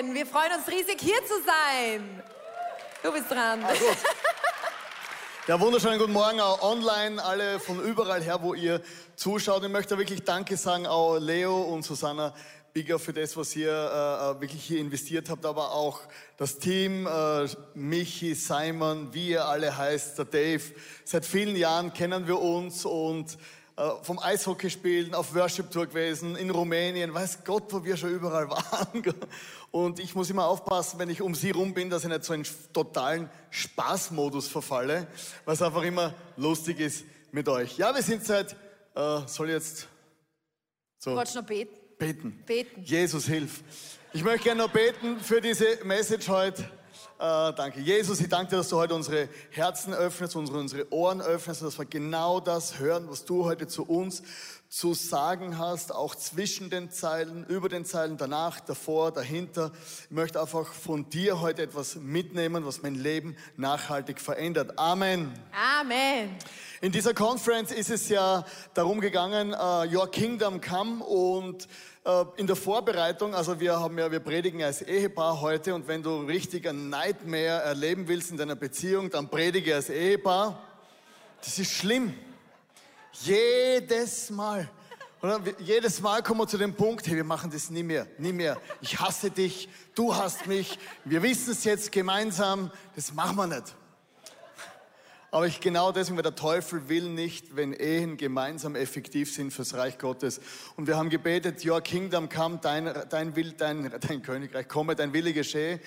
Morgen. 0.00 0.14
Wir 0.14 0.24
freuen 0.24 0.52
uns 0.56 0.66
riesig, 0.66 0.98
hier 0.98 1.18
zu 1.26 1.34
sein. 1.44 2.22
Du 3.02 3.12
bist 3.12 3.30
dran. 3.30 3.62
Ah, 3.62 3.72
ja, 5.46 5.60
wunderschönen 5.60 5.98
guten 5.98 6.12
Morgen 6.12 6.40
auch 6.40 6.62
online, 6.62 7.22
alle 7.22 7.60
von 7.60 7.82
überall 7.82 8.22
her, 8.22 8.40
wo 8.40 8.54
ihr 8.54 8.80
zuschaut. 9.16 9.62
Ich 9.62 9.68
möchte 9.68 9.98
wirklich 9.98 10.22
Danke 10.22 10.56
sagen, 10.56 10.86
auch 10.86 11.18
Leo 11.18 11.60
und 11.62 11.82
Susanna 11.82 12.32
Bigger 12.72 12.98
für 12.98 13.12
das, 13.12 13.36
was 13.36 13.54
ihr 13.56 13.72
äh, 13.72 14.30
äh, 14.30 14.40
wirklich 14.40 14.62
hier 14.62 14.80
investiert 14.80 15.28
habt, 15.28 15.44
aber 15.44 15.72
auch 15.72 16.00
das 16.38 16.58
Team, 16.58 17.06
äh, 17.06 17.46
Michi, 17.74 18.34
Simon, 18.34 19.12
wie 19.12 19.30
ihr 19.30 19.44
alle 19.44 19.76
heißt, 19.76 20.16
der 20.16 20.24
Dave. 20.24 20.62
Seit 21.04 21.26
vielen 21.26 21.56
Jahren 21.56 21.92
kennen 21.92 22.26
wir 22.26 22.40
uns 22.40 22.86
und 22.86 23.36
äh, 23.80 23.90
vom 24.02 24.18
Eishockey 24.18 24.68
spielen, 24.68 25.14
auf 25.14 25.34
Worship 25.34 25.70
Tour 25.70 25.86
gewesen, 25.86 26.36
in 26.36 26.50
Rumänien, 26.50 27.14
weiß 27.14 27.38
Gott, 27.44 27.64
wo 27.72 27.82
wir 27.82 27.96
schon 27.96 28.10
überall 28.10 28.50
waren. 28.50 29.02
Und 29.70 30.00
ich 30.00 30.14
muss 30.14 30.30
immer 30.30 30.46
aufpassen, 30.46 30.98
wenn 30.98 31.10
ich 31.10 31.22
um 31.22 31.34
sie 31.34 31.50
rum 31.50 31.74
bin, 31.74 31.90
dass 31.90 32.02
ich 32.02 32.08
nicht 32.08 32.24
so 32.24 32.32
einen 32.32 32.46
totalen 32.72 33.30
Spaßmodus 33.50 34.48
verfalle, 34.48 35.06
was 35.44 35.62
einfach 35.62 35.82
immer 35.82 36.14
lustig 36.36 36.80
ist 36.80 37.04
mit 37.30 37.48
euch. 37.48 37.78
Ja, 37.78 37.94
wir 37.94 38.02
sind 38.02 38.24
seit, 38.24 38.56
äh, 38.96 39.20
soll 39.26 39.50
jetzt 39.50 39.86
so. 40.98 41.14
Wolltest 41.14 41.36
noch 41.36 41.44
beten? 41.44 41.76
Beten. 41.98 42.42
Beten. 42.46 42.82
Jesus, 42.82 43.26
hilf. 43.26 43.62
Ich 44.12 44.24
möchte 44.24 44.44
gerne 44.44 44.62
noch 44.62 44.72
beten 44.72 45.20
für 45.20 45.40
diese 45.40 45.84
Message 45.84 46.28
heute. 46.28 46.68
Äh, 47.18 47.52
danke. 47.54 47.80
Jesus, 47.80 48.20
ich 48.20 48.28
danke 48.28 48.50
dir, 48.50 48.56
dass 48.56 48.68
du 48.68 48.76
heute 48.76 48.94
unsere 48.94 49.28
Herzen 49.50 49.92
öffnest, 49.92 50.36
unsere, 50.36 50.58
unsere 50.58 50.92
Ohren 50.92 51.20
öffnest, 51.20 51.62
dass 51.62 51.78
wir 51.78 51.84
genau 51.84 52.40
das 52.40 52.78
hören, 52.78 53.06
was 53.08 53.24
du 53.24 53.44
heute 53.44 53.66
zu 53.68 53.84
uns 53.84 54.22
zu 54.70 54.94
sagen 54.94 55.58
hast, 55.58 55.92
auch 55.92 56.14
zwischen 56.14 56.70
den 56.70 56.92
Zeilen, 56.92 57.44
über 57.46 57.68
den 57.68 57.84
Zeilen, 57.84 58.16
danach, 58.16 58.60
davor, 58.60 59.10
dahinter. 59.10 59.72
Ich 60.04 60.10
möchte 60.12 60.40
einfach 60.40 60.72
von 60.72 61.10
dir 61.10 61.40
heute 61.40 61.62
etwas 61.62 61.96
mitnehmen, 61.96 62.64
was 62.64 62.80
mein 62.80 62.94
Leben 62.94 63.36
nachhaltig 63.56 64.20
verändert. 64.20 64.78
Amen. 64.78 65.32
Amen. 65.80 66.36
In 66.80 66.92
dieser 66.92 67.14
Conference 67.14 67.72
ist 67.72 67.90
es 67.90 68.08
ja 68.08 68.44
darum 68.72 69.00
gegangen, 69.00 69.52
uh, 69.54 69.84
Your 69.92 70.08
Kingdom 70.08 70.60
Come 70.60 71.04
und 71.04 71.66
in 72.36 72.46
der 72.46 72.56
Vorbereitung, 72.56 73.34
also 73.34 73.58
wir 73.60 73.78
haben 73.78 73.98
ja, 73.98 74.10
wir 74.10 74.20
predigen 74.20 74.62
als 74.62 74.82
Ehepaar 74.82 75.40
heute 75.40 75.74
und 75.74 75.88
wenn 75.88 76.02
du 76.02 76.20
richtig 76.22 76.68
ein 76.68 76.88
Nightmare 76.88 77.62
erleben 77.62 78.08
willst 78.08 78.30
in 78.30 78.36
deiner 78.36 78.56
Beziehung, 78.56 79.10
dann 79.10 79.28
predige 79.28 79.74
als 79.74 79.90
Ehepaar. 79.90 80.58
Das 81.40 81.58
ist 81.58 81.72
schlimm. 81.72 82.14
Jedes 83.12 84.30
Mal. 84.30 84.68
Oder? 85.22 85.40
Jedes 85.58 86.00
Mal 86.00 86.22
kommen 86.22 86.40
wir 86.40 86.46
zu 86.46 86.58
dem 86.58 86.74
Punkt, 86.74 87.06
hey, 87.06 87.16
wir 87.16 87.24
machen 87.24 87.50
das 87.50 87.70
nie 87.70 87.82
mehr, 87.82 88.06
nie 88.18 88.32
mehr. 88.32 88.58
Ich 88.80 88.98
hasse 88.98 89.30
dich, 89.30 89.68
du 89.94 90.14
hasst 90.14 90.46
mich, 90.46 90.78
wir 91.04 91.22
wissen 91.22 91.52
es 91.52 91.64
jetzt 91.64 91.92
gemeinsam, 91.92 92.70
das 92.96 93.12
machen 93.12 93.36
wir 93.36 93.46
nicht. 93.46 93.74
Aber 95.32 95.46
ich 95.46 95.60
genau 95.60 95.92
deswegen, 95.92 96.16
weil 96.16 96.24
der 96.24 96.34
Teufel 96.34 96.88
will 96.88 97.08
nicht, 97.08 97.54
wenn 97.54 97.72
Ehen 97.72 98.16
gemeinsam 98.16 98.74
effektiv 98.74 99.32
sind 99.32 99.52
fürs 99.52 99.74
Reich 99.74 99.96
Gottes. 99.96 100.40
Und 100.76 100.88
wir 100.88 100.96
haben 100.96 101.08
gebetet, 101.08 101.64
Your 101.64 101.80
Kingdom 101.80 102.28
come, 102.28 102.58
dein, 102.60 102.92
dein 103.08 103.36
Will, 103.36 103.52
dein, 103.52 103.94
dein 104.00 104.22
Königreich 104.22 104.66
komme, 104.66 104.96
dein 104.96 105.12
Wille 105.12 105.32
geschehe. 105.32 105.78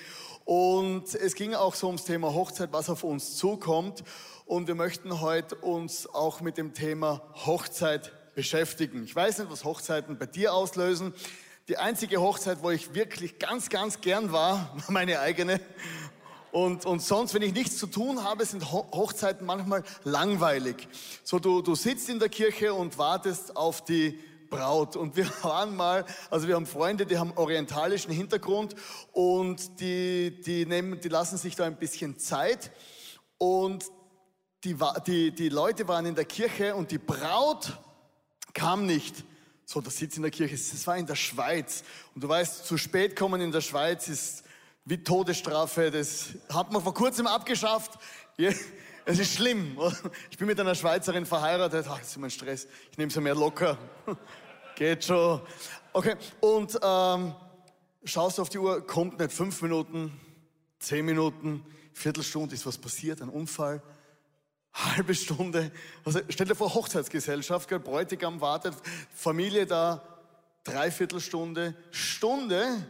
Und 0.46 1.14
es 1.14 1.34
ging 1.34 1.52
auch 1.52 1.74
so 1.74 1.88
ums 1.88 2.04
Thema 2.04 2.32
Hochzeit, 2.32 2.72
was 2.72 2.88
auf 2.88 3.04
uns 3.04 3.36
zukommt. 3.36 4.02
Und 4.46 4.66
wir 4.66 4.74
möchten 4.74 5.20
heute 5.20 5.56
uns 5.56 6.06
auch 6.06 6.40
mit 6.40 6.56
dem 6.56 6.72
Thema 6.72 7.20
Hochzeit 7.34 8.12
beschäftigen. 8.34 9.04
Ich 9.04 9.14
weiß 9.14 9.38
nicht, 9.38 9.50
was 9.50 9.64
Hochzeiten 9.64 10.16
bei 10.16 10.26
dir 10.26 10.54
auslösen. 10.54 11.12
Die 11.68 11.76
einzige 11.76 12.20
Hochzeit, 12.20 12.62
wo 12.62 12.70
ich 12.70 12.94
wirklich 12.94 13.38
ganz, 13.38 13.68
ganz 13.68 14.00
gern 14.00 14.32
war, 14.32 14.74
war 14.74 14.90
meine 14.90 15.20
eigene. 15.20 15.60
Und, 16.54 16.86
und 16.86 17.02
sonst, 17.02 17.34
wenn 17.34 17.42
ich 17.42 17.52
nichts 17.52 17.78
zu 17.78 17.88
tun 17.88 18.22
habe, 18.22 18.46
sind 18.46 18.70
Hochzeiten 18.70 19.44
manchmal 19.44 19.82
langweilig. 20.04 20.86
So, 21.24 21.40
du, 21.40 21.62
du 21.62 21.74
sitzt 21.74 22.08
in 22.08 22.20
der 22.20 22.28
Kirche 22.28 22.72
und 22.72 22.96
wartest 22.96 23.56
auf 23.56 23.82
die 23.84 24.20
Braut. 24.50 24.94
Und 24.94 25.16
wir 25.16 25.28
waren 25.42 25.74
mal, 25.74 26.04
also 26.30 26.46
wir 26.46 26.54
haben 26.54 26.66
Freunde, 26.66 27.06
die 27.06 27.18
haben 27.18 27.32
orientalischen 27.34 28.12
Hintergrund 28.12 28.76
und 29.10 29.80
die, 29.80 30.40
die, 30.46 30.64
nehmen, 30.64 31.00
die 31.00 31.08
lassen 31.08 31.38
sich 31.38 31.56
da 31.56 31.64
ein 31.64 31.76
bisschen 31.76 32.20
Zeit. 32.20 32.70
Und 33.36 33.86
die, 34.62 34.76
die, 35.08 35.32
die 35.32 35.48
Leute 35.48 35.88
waren 35.88 36.06
in 36.06 36.14
der 36.14 36.24
Kirche 36.24 36.76
und 36.76 36.92
die 36.92 36.98
Braut 36.98 37.76
kam 38.52 38.86
nicht. 38.86 39.24
So, 39.64 39.80
das 39.80 39.96
sitzt 39.96 40.18
in 40.18 40.22
der 40.22 40.30
Kirche. 40.30 40.54
Das 40.54 40.86
war 40.86 40.96
in 40.96 41.06
der 41.06 41.16
Schweiz. 41.16 41.82
Und 42.14 42.22
du 42.22 42.28
weißt, 42.28 42.64
zu 42.64 42.78
spät 42.78 43.16
kommen 43.16 43.40
in 43.40 43.50
der 43.50 43.60
Schweiz 43.60 44.06
ist 44.06 44.43
wie 44.84 45.02
Todesstrafe. 45.02 45.90
Das 45.90 46.30
hat 46.52 46.72
man 46.72 46.82
vor 46.82 46.94
kurzem 46.94 47.26
abgeschafft. 47.26 47.98
Es 48.36 49.18
ist 49.18 49.34
schlimm. 49.34 49.78
Ich 50.30 50.38
bin 50.38 50.46
mit 50.46 50.58
einer 50.60 50.74
Schweizerin 50.74 51.26
verheiratet. 51.26 51.86
Ach, 51.88 51.98
das 51.98 52.08
ist 52.08 52.16
immer 52.16 52.26
ein 52.26 52.30
Stress. 52.30 52.66
Ich 52.90 52.98
nehme 52.98 53.10
sie 53.10 53.20
mehr 53.20 53.34
locker. 53.34 53.78
Geht 54.76 55.04
schon. 55.04 55.40
Okay. 55.92 56.16
Und 56.40 56.78
ähm, 56.82 57.34
schaust 58.04 58.40
auf 58.40 58.48
die 58.48 58.58
Uhr, 58.58 58.86
kommt 58.86 59.18
nicht 59.18 59.32
fünf 59.32 59.62
Minuten, 59.62 60.12
zehn 60.78 61.04
Minuten, 61.04 61.64
Viertelstunde, 61.92 62.54
ist 62.54 62.66
was 62.66 62.76
passiert, 62.76 63.22
ein 63.22 63.28
Unfall, 63.28 63.82
halbe 64.72 65.14
Stunde. 65.14 65.70
Also 66.04 66.20
stell 66.28 66.46
dir 66.46 66.56
vor, 66.56 66.74
Hochzeitsgesellschaft, 66.74 67.68
gell, 67.68 67.78
Bräutigam 67.78 68.40
wartet, 68.40 68.74
Familie 69.14 69.64
da, 69.64 70.02
Dreiviertelstunde, 70.64 71.74
Stunde 71.90 72.84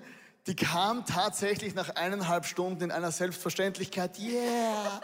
die 0.47 0.56
kam 0.56 1.06
tatsächlich 1.06 1.75
nach 1.75 1.91
eineinhalb 1.97 2.44
Stunden 2.44 2.84
in 2.84 2.91
einer 2.91 3.12
Selbstverständlichkeit. 3.12 4.19
Yeah! 4.19 5.00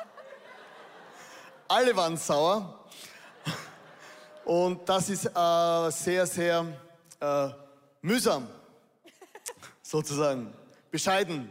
Alle 1.69 1.97
waren 1.97 2.17
sauer. 2.17 2.84
Und 4.45 4.89
das 4.89 5.09
ist 5.09 5.27
äh, 5.27 5.91
sehr, 5.91 6.27
sehr 6.27 6.67
äh, 7.21 7.49
mühsam, 8.03 8.49
sozusagen, 9.83 10.53
bescheiden. 10.91 11.49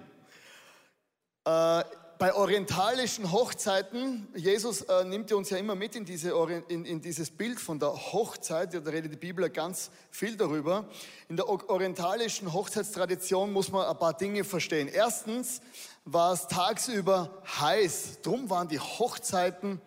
Äh, 1.45 1.83
bei 2.19 2.33
orientalischen 2.35 3.31
Hochzeiten, 3.31 4.27
Jesus 4.35 4.81
äh, 4.81 5.05
nimmt 5.05 5.31
uns 5.31 5.51
ja 5.51 5.57
immer 5.57 5.73
mit 5.73 5.95
in, 5.95 6.03
diese, 6.03 6.33
in, 6.67 6.83
in, 6.83 7.01
dieses 7.01 7.31
Bild 7.31 7.61
von 7.61 7.79
der 7.79 7.93
Hochzeit, 7.93 8.73
da 8.73 8.91
redet 8.91 9.13
die 9.13 9.17
Bibel 9.17 9.49
ganz 9.49 9.89
viel 10.11 10.35
darüber. 10.35 10.89
In 11.29 11.37
der 11.37 11.47
orientalischen 11.47 12.51
Hochzeitstradition 12.51 13.53
muss 13.53 13.71
man 13.71 13.87
ein 13.87 13.97
paar 13.97 14.13
Dinge 14.13 14.43
verstehen. 14.43 14.89
Erstens 14.89 15.61
war 16.03 16.33
es 16.33 16.47
tagsüber 16.47 17.41
heiß, 17.57 18.19
drum 18.21 18.49
waren 18.49 18.67
die 18.67 18.79
Hochzeiten 18.79 19.79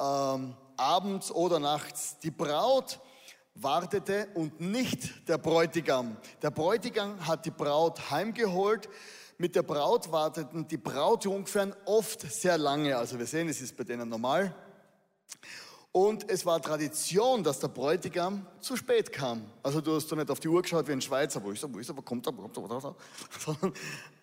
ähm, 0.00 0.54
abends 0.76 1.32
oder 1.32 1.58
nachts. 1.58 2.16
Die 2.20 2.30
Braut 2.30 3.00
wartete 3.56 4.28
und 4.34 4.60
nicht 4.60 5.28
der 5.28 5.38
Bräutigam. 5.38 6.16
Der 6.42 6.52
Bräutigam 6.52 7.26
hat 7.26 7.44
die 7.44 7.50
Braut 7.50 8.12
heimgeholt, 8.12 8.88
mit 9.40 9.56
der 9.56 9.62
Braut 9.62 10.12
warteten 10.12 10.68
die 10.68 10.76
Brautjungfern 10.76 11.74
oft 11.86 12.20
sehr 12.20 12.58
lange. 12.58 12.98
Also 12.98 13.18
wir 13.18 13.24
sehen, 13.24 13.48
es 13.48 13.62
ist 13.62 13.74
bei 13.74 13.84
denen 13.84 14.06
normal. 14.06 14.54
Und 15.92 16.30
es 16.30 16.44
war 16.44 16.60
Tradition, 16.60 17.42
dass 17.42 17.58
der 17.58 17.68
Bräutigam 17.68 18.46
zu 18.60 18.76
spät 18.76 19.10
kam. 19.10 19.50
Also 19.62 19.80
du 19.80 19.94
hast 19.94 20.12
doch 20.12 20.16
nicht 20.18 20.30
auf 20.30 20.40
die 20.40 20.48
Uhr 20.48 20.60
geschaut 20.60 20.86
wie 20.88 20.92
ein 20.92 21.00
Schweizer, 21.00 21.42
wo 21.42 21.52
ist 21.52 21.62
er, 21.62 21.72
wo 21.72 21.78
ist 21.78 21.88
er, 21.88 21.96
wo 21.96 22.02
kommt 22.02 22.26
er, 22.26 22.36
wo 22.36 22.42
kommt 22.42 22.56
er, 22.58 22.62
wo 22.62 22.68
kommt 22.68 23.62
er. 23.62 23.72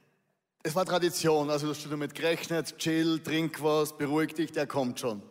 es 0.63 0.75
war 0.75 0.85
Tradition, 0.85 1.49
also 1.49 1.65
du 1.65 1.73
hast 1.73 1.91
damit 1.91 2.13
gerechnet, 2.13 2.77
chill, 2.77 3.19
trink 3.19 3.61
was, 3.63 3.97
beruhig 3.97 4.35
dich, 4.35 4.51
der 4.51 4.67
kommt 4.67 4.99
schon. 4.99 5.23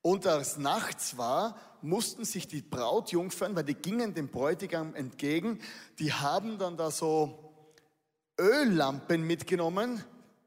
Und 0.00 0.26
als 0.26 0.56
nachts 0.56 1.18
war, 1.18 1.58
mussten 1.82 2.24
sich 2.24 2.48
die 2.48 2.62
Brautjungfern, 2.62 3.54
weil 3.54 3.64
die 3.64 3.74
gingen 3.74 4.14
dem 4.14 4.28
Bräutigam 4.28 4.94
entgegen, 4.94 5.60
die 5.98 6.14
haben 6.14 6.56
dann 6.56 6.78
da 6.78 6.90
so 6.90 7.43
Öllampen 8.38 9.26
mitgenommen, 9.26 10.04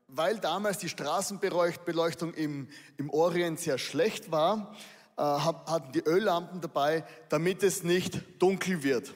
weil 0.08 0.40
damals 0.40 0.78
die 0.78 0.90
Straßenbeleuchtung 0.90 2.34
im, 2.34 2.68
im 2.98 3.10
Orient 3.10 3.60
sehr 3.60 3.78
schlecht 3.78 4.32
war, 4.32 4.76
äh, 5.18 5.22
hatten 5.22 5.92
die 5.94 6.04
Öllampen 6.04 6.62
dabei, 6.62 7.06
damit 7.30 7.64
es 7.64 7.84
nicht 7.84 8.42
dunkel 8.42 8.84
wird. 8.84 9.14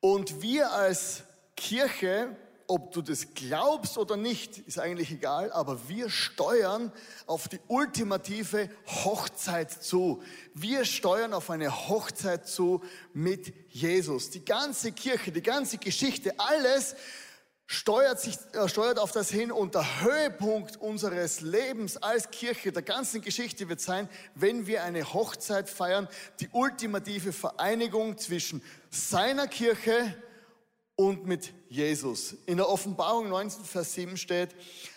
Und 0.00 0.42
wir 0.42 0.72
als 0.72 1.24
Kirche 1.56 2.36
ob 2.68 2.92
du 2.92 3.00
das 3.00 3.34
glaubst 3.34 3.96
oder 3.96 4.16
nicht, 4.16 4.58
ist 4.58 4.78
eigentlich 4.78 5.10
egal, 5.10 5.50
aber 5.52 5.88
wir 5.88 6.10
steuern 6.10 6.92
auf 7.26 7.48
die 7.48 7.58
ultimative 7.66 8.68
Hochzeit 8.86 9.70
zu. 9.72 10.22
Wir 10.54 10.84
steuern 10.84 11.32
auf 11.32 11.48
eine 11.48 11.88
Hochzeit 11.88 12.46
zu 12.46 12.82
mit 13.14 13.54
Jesus. 13.70 14.30
Die 14.30 14.44
ganze 14.44 14.92
Kirche, 14.92 15.32
die 15.32 15.42
ganze 15.42 15.78
Geschichte, 15.78 16.34
alles 16.38 16.94
steuert, 17.66 18.20
sich, 18.20 18.36
äh, 18.52 18.68
steuert 18.68 18.98
auf 18.98 19.12
das 19.12 19.30
hin 19.30 19.50
und 19.50 19.74
der 19.74 20.02
Höhepunkt 20.02 20.76
unseres 20.76 21.40
Lebens 21.40 21.96
als 21.96 22.30
Kirche, 22.30 22.70
der 22.70 22.82
ganzen 22.82 23.22
Geschichte 23.22 23.70
wird 23.70 23.80
sein, 23.80 24.10
wenn 24.34 24.66
wir 24.66 24.84
eine 24.84 25.14
Hochzeit 25.14 25.70
feiern, 25.70 26.06
die 26.40 26.48
ultimative 26.52 27.32
Vereinigung 27.32 28.18
zwischen 28.18 28.62
seiner 28.90 29.46
Kirche 29.48 30.14
und 30.98 31.26
mit 31.26 31.52
Jesus. 31.68 32.34
In 32.46 32.56
der 32.56 32.68
Offenbarung 32.68 33.28
19, 33.28 33.64
Vers 33.64 33.94
7 33.94 34.16
steht, 34.16 34.56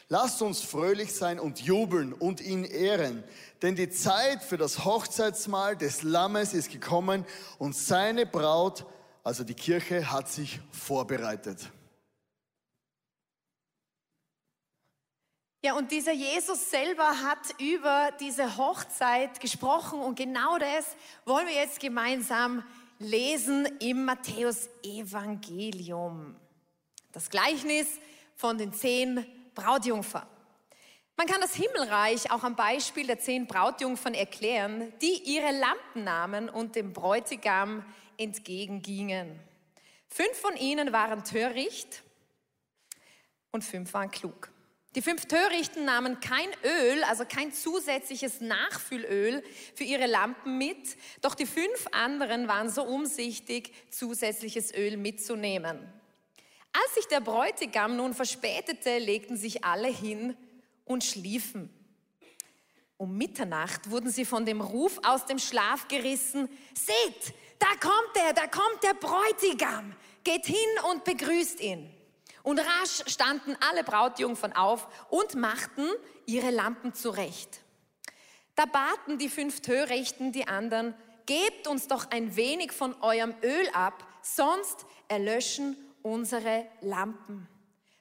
lasst 0.09 0.41
uns 0.41 0.61
fröhlich 0.61 1.13
sein 1.13 1.39
und 1.39 1.61
jubeln 1.61 2.11
und 2.11 2.41
ihn 2.41 2.63
ehren, 2.63 3.23
denn 3.61 3.75
die 3.75 3.89
Zeit 3.91 4.43
für 4.43 4.57
das 4.57 4.83
Hochzeitsmahl 4.83 5.77
des 5.77 6.01
Lammes 6.01 6.55
ist 6.55 6.71
gekommen 6.71 7.23
und 7.59 7.75
seine 7.75 8.25
Braut, 8.25 8.85
also 9.23 9.43
die 9.43 9.53
Kirche, 9.53 10.11
hat 10.11 10.27
sich 10.27 10.59
vorbereitet. 10.71 11.71
Ja, 15.63 15.75
und 15.75 15.91
dieser 15.91 16.13
Jesus 16.13 16.71
selber 16.71 17.21
hat 17.21 17.59
über 17.59 18.09
diese 18.19 18.57
Hochzeit 18.57 19.39
gesprochen 19.39 19.99
und 19.99 20.15
genau 20.15 20.57
das 20.57 20.87
wollen 21.25 21.45
wir 21.45 21.53
jetzt 21.53 21.79
gemeinsam 21.79 22.63
lesen 23.01 23.65
im 23.79 24.05
Matthäus-Evangelium. 24.05 26.35
Das 27.11 27.29
Gleichnis 27.29 27.87
von 28.35 28.57
den 28.57 28.73
zehn 28.73 29.25
Brautjungfern. 29.55 30.27
Man 31.17 31.27
kann 31.27 31.41
das 31.41 31.55
Himmelreich 31.55 32.31
auch 32.31 32.43
am 32.43 32.55
Beispiel 32.55 33.05
der 33.05 33.19
zehn 33.19 33.47
Brautjungfern 33.47 34.13
erklären, 34.13 34.93
die 35.01 35.21
ihre 35.23 35.51
Lampen 35.51 36.03
nahmen 36.03 36.49
und 36.49 36.75
dem 36.75 36.93
Bräutigam 36.93 37.83
entgegengingen. 38.17 39.39
Fünf 40.07 40.37
von 40.37 40.55
ihnen 40.55 40.93
waren 40.93 41.23
töricht 41.23 42.03
und 43.51 43.63
fünf 43.63 43.93
waren 43.93 44.11
klug. 44.11 44.50
Die 44.95 45.01
fünf 45.01 45.25
Törichten 45.25 45.85
nahmen 45.85 46.19
kein 46.19 46.49
Öl, 46.65 47.03
also 47.05 47.23
kein 47.25 47.53
zusätzliches 47.53 48.41
Nachfüllöl 48.41 49.41
für 49.73 49.85
ihre 49.85 50.05
Lampen 50.05 50.57
mit, 50.57 50.97
doch 51.21 51.33
die 51.33 51.45
fünf 51.45 51.87
anderen 51.93 52.49
waren 52.49 52.69
so 52.69 52.83
umsichtig, 52.83 53.73
zusätzliches 53.89 54.73
Öl 54.73 54.97
mitzunehmen. 54.97 55.79
Als 56.73 56.95
sich 56.95 57.05
der 57.07 57.21
Bräutigam 57.21 57.95
nun 57.95 58.13
verspätete, 58.13 58.97
legten 58.97 59.37
sich 59.37 59.63
alle 59.63 59.87
hin 59.87 60.35
und 60.83 61.05
schliefen. 61.05 61.69
Um 62.97 63.17
Mitternacht 63.17 63.89
wurden 63.89 64.11
sie 64.11 64.25
von 64.25 64.45
dem 64.45 64.61
Ruf 64.61 64.99
aus 65.03 65.25
dem 65.25 65.39
Schlaf 65.39 65.87
gerissen. 65.87 66.49
Seht, 66.73 67.33
da 67.59 67.67
kommt 67.79 68.15
er, 68.15 68.33
da 68.33 68.45
kommt 68.47 68.83
der 68.83 68.93
Bräutigam. 68.93 69.95
Geht 70.23 70.45
hin 70.45 70.55
und 70.91 71.03
begrüßt 71.03 71.61
ihn. 71.61 71.89
Und 72.43 72.59
rasch 72.59 73.03
standen 73.07 73.55
alle 73.69 73.83
Brautjungfern 73.83 74.53
auf 74.53 74.87
und 75.09 75.35
machten 75.35 75.87
ihre 76.25 76.49
Lampen 76.49 76.93
zurecht. 76.93 77.61
Da 78.55 78.65
baten 78.65 79.17
die 79.17 79.29
fünf 79.29 79.61
Törichten 79.61 80.31
die 80.31 80.47
anderen, 80.47 80.93
gebt 81.25 81.67
uns 81.67 81.87
doch 81.87 82.09
ein 82.11 82.35
wenig 82.35 82.71
von 82.71 82.99
eurem 83.01 83.33
Öl 83.43 83.69
ab, 83.73 84.05
sonst 84.21 84.85
erlöschen 85.07 85.77
unsere 86.01 86.67
Lampen. 86.81 87.47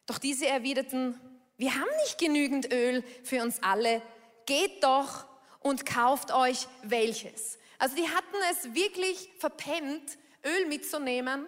Doch 0.06 0.18
diese 0.18 0.46
erwiderten, 0.46 1.20
wir 1.56 1.74
haben 1.74 1.90
nicht 2.04 2.18
genügend 2.18 2.72
Öl 2.72 3.04
für 3.22 3.42
uns 3.42 3.62
alle, 3.62 4.02
geht 4.46 4.82
doch 4.82 5.26
und 5.60 5.86
kauft 5.86 6.32
euch 6.32 6.66
welches. 6.82 7.58
Also 7.78 7.96
die 7.96 8.08
hatten 8.08 8.36
es 8.50 8.74
wirklich 8.74 9.30
verpennt, 9.38 10.18
Öl 10.44 10.66
mitzunehmen. 10.66 11.46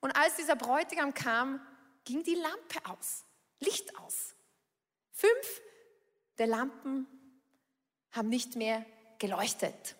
Und 0.00 0.12
als 0.12 0.36
dieser 0.36 0.56
Bräutigam 0.56 1.14
kam, 1.14 1.60
ging 2.04 2.22
die 2.22 2.34
Lampe 2.34 2.90
aus, 2.90 3.24
Licht 3.60 3.96
aus. 3.98 4.34
Fünf 5.12 5.62
der 6.38 6.46
Lampen 6.46 7.06
haben 8.10 8.28
nicht 8.28 8.56
mehr 8.56 8.84
geleuchtet. 9.18 9.96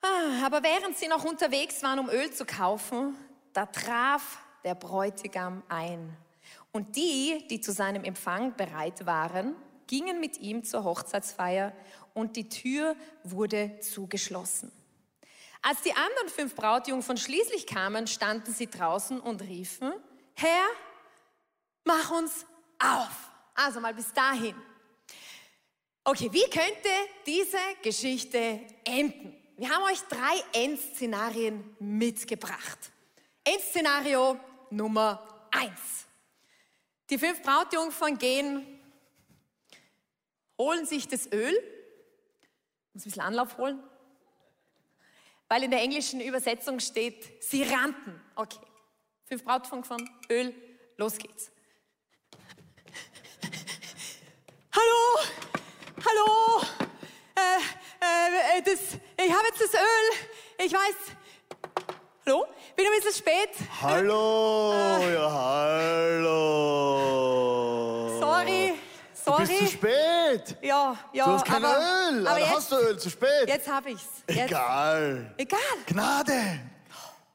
Ah, 0.00 0.44
aber 0.44 0.62
während 0.62 0.96
sie 0.96 1.08
noch 1.08 1.24
unterwegs 1.24 1.82
waren, 1.82 1.98
um 1.98 2.08
Öl 2.08 2.32
zu 2.32 2.44
kaufen, 2.44 3.16
da 3.52 3.66
traf 3.66 4.38
der 4.64 4.74
Bräutigam 4.74 5.62
ein. 5.68 6.16
Und 6.72 6.96
die, 6.96 7.46
die 7.48 7.60
zu 7.60 7.72
seinem 7.72 8.04
Empfang 8.04 8.56
bereit 8.56 9.06
waren, 9.06 9.54
gingen 9.86 10.20
mit 10.20 10.38
ihm 10.38 10.64
zur 10.64 10.84
Hochzeitsfeier 10.84 11.72
und 12.14 12.36
die 12.36 12.48
Tür 12.48 12.96
wurde 13.22 13.78
zugeschlossen. 13.80 14.72
Als 15.62 15.80
die 15.82 15.94
anderen 15.94 16.28
fünf 16.28 16.56
Brautjungfern 16.56 17.16
schließlich 17.16 17.68
kamen, 17.68 18.08
standen 18.08 18.52
sie 18.52 18.68
draußen 18.68 19.20
und 19.20 19.42
riefen, 19.42 19.92
Herr, 20.34 20.66
mach 21.84 22.10
uns 22.10 22.44
auf. 22.80 23.30
Also 23.54 23.78
mal 23.78 23.94
bis 23.94 24.12
dahin. 24.12 24.56
Okay, 26.02 26.28
wie 26.32 26.50
könnte 26.50 26.88
diese 27.26 27.58
Geschichte 27.80 28.60
enden? 28.84 29.36
Wir 29.56 29.70
haben 29.70 29.84
euch 29.84 30.00
drei 30.08 30.42
Endszenarien 30.52 31.76
mitgebracht. 31.78 32.90
Endszenario 33.44 34.40
Nummer 34.70 35.48
eins. 35.52 36.06
Die 37.08 37.18
fünf 37.18 37.40
Brautjungfern 37.42 38.18
gehen, 38.18 38.66
holen 40.58 40.86
sich 40.86 41.06
das 41.06 41.30
Öl, 41.30 41.52
muss 42.94 43.02
ein 43.02 43.10
bisschen 43.10 43.22
Anlauf 43.22 43.58
holen, 43.58 43.80
weil 45.52 45.64
in 45.64 45.70
der 45.70 45.82
englischen 45.82 46.22
Übersetzung 46.22 46.80
steht, 46.80 47.44
sie 47.44 47.62
rannten. 47.62 48.18
Okay, 48.36 48.56
fünf 49.26 49.44
Brautfunk 49.44 49.86
von 49.86 50.08
Öl, 50.30 50.54
los 50.96 51.18
geht's. 51.18 51.50
Hallo, 54.74 55.18
hallo, 56.06 56.62
äh, 57.36 57.58
äh, 58.58 58.62
das, 58.62 58.80
ich 59.22 59.30
habe 59.30 59.46
jetzt 59.48 59.60
das 59.60 59.74
Öl, 59.74 60.10
ich 60.64 60.72
weiß, 60.72 60.96
hallo, 62.24 62.46
bin 62.74 62.86
ein 62.86 62.92
bisschen 62.96 63.12
spät. 63.12 63.50
Hallo, 63.82 64.72
Äh. 64.72 65.12
ja, 65.12 65.30
hallo. 65.30 66.48
Sorry, 68.20 68.72
bist 69.48 69.58
zu 69.58 69.66
spät. 69.66 70.56
Ja, 70.62 70.96
ja, 71.12 71.24
Du 71.24 71.32
hast 71.32 71.44
kein 71.44 71.64
aber, 71.64 71.78
Öl. 72.10 72.26
aber 72.26 72.38
jetzt, 72.38 72.54
hast 72.56 72.72
du 72.72 72.76
Öl? 72.76 72.98
Zu 72.98 73.10
spät. 73.10 73.48
jetzt 73.48 73.68
habe 73.70 73.90
ich's. 73.90 74.06
Jetzt. 74.28 74.50
Egal. 74.50 75.34
Egal. 75.36 75.60
Gnade. 75.86 76.60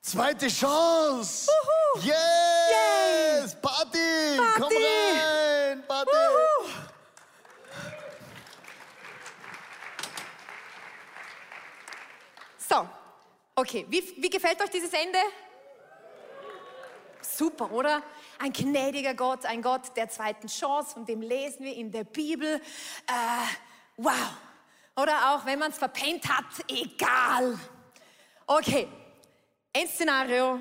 Zweite 0.02 0.48
Chance. 0.48 1.50
Wuhu. 1.96 2.06
Yes. 2.06 3.56
Party. 3.62 4.38
Komm 4.54 4.62
Party. 4.62 4.76
rein. 4.76 5.84
Party. 5.88 6.12
Wuhu. 6.12 6.70
So, 12.58 12.88
okay, 13.56 13.86
wie, 13.90 14.04
wie 14.18 14.30
gefällt 14.30 14.62
euch 14.62 14.70
dieses 14.70 14.92
Ende? 14.94 15.20
Super, 17.22 17.72
oder? 17.72 18.02
Ein 18.40 18.54
gnädiger 18.54 19.14
Gott, 19.14 19.46
ein 19.46 19.62
Gott 19.62 19.96
der 19.96 20.10
zweiten 20.10 20.48
Chance, 20.48 20.94
von 20.94 21.06
dem 21.06 21.22
lesen 21.22 21.66
wir 21.66 21.76
in 21.76 21.92
der 21.92 22.04
Bibel. 22.04 22.56
Äh, 23.08 23.12
wow. 23.98 24.14
Oder 24.96 25.34
auch, 25.34 25.46
wenn 25.46 25.60
man 25.60 25.72
es 25.72 25.78
verpennt 25.78 26.28
hat, 26.28 26.46
egal. 26.68 27.60
Okay, 28.46 28.88
Endszenario 29.74 30.60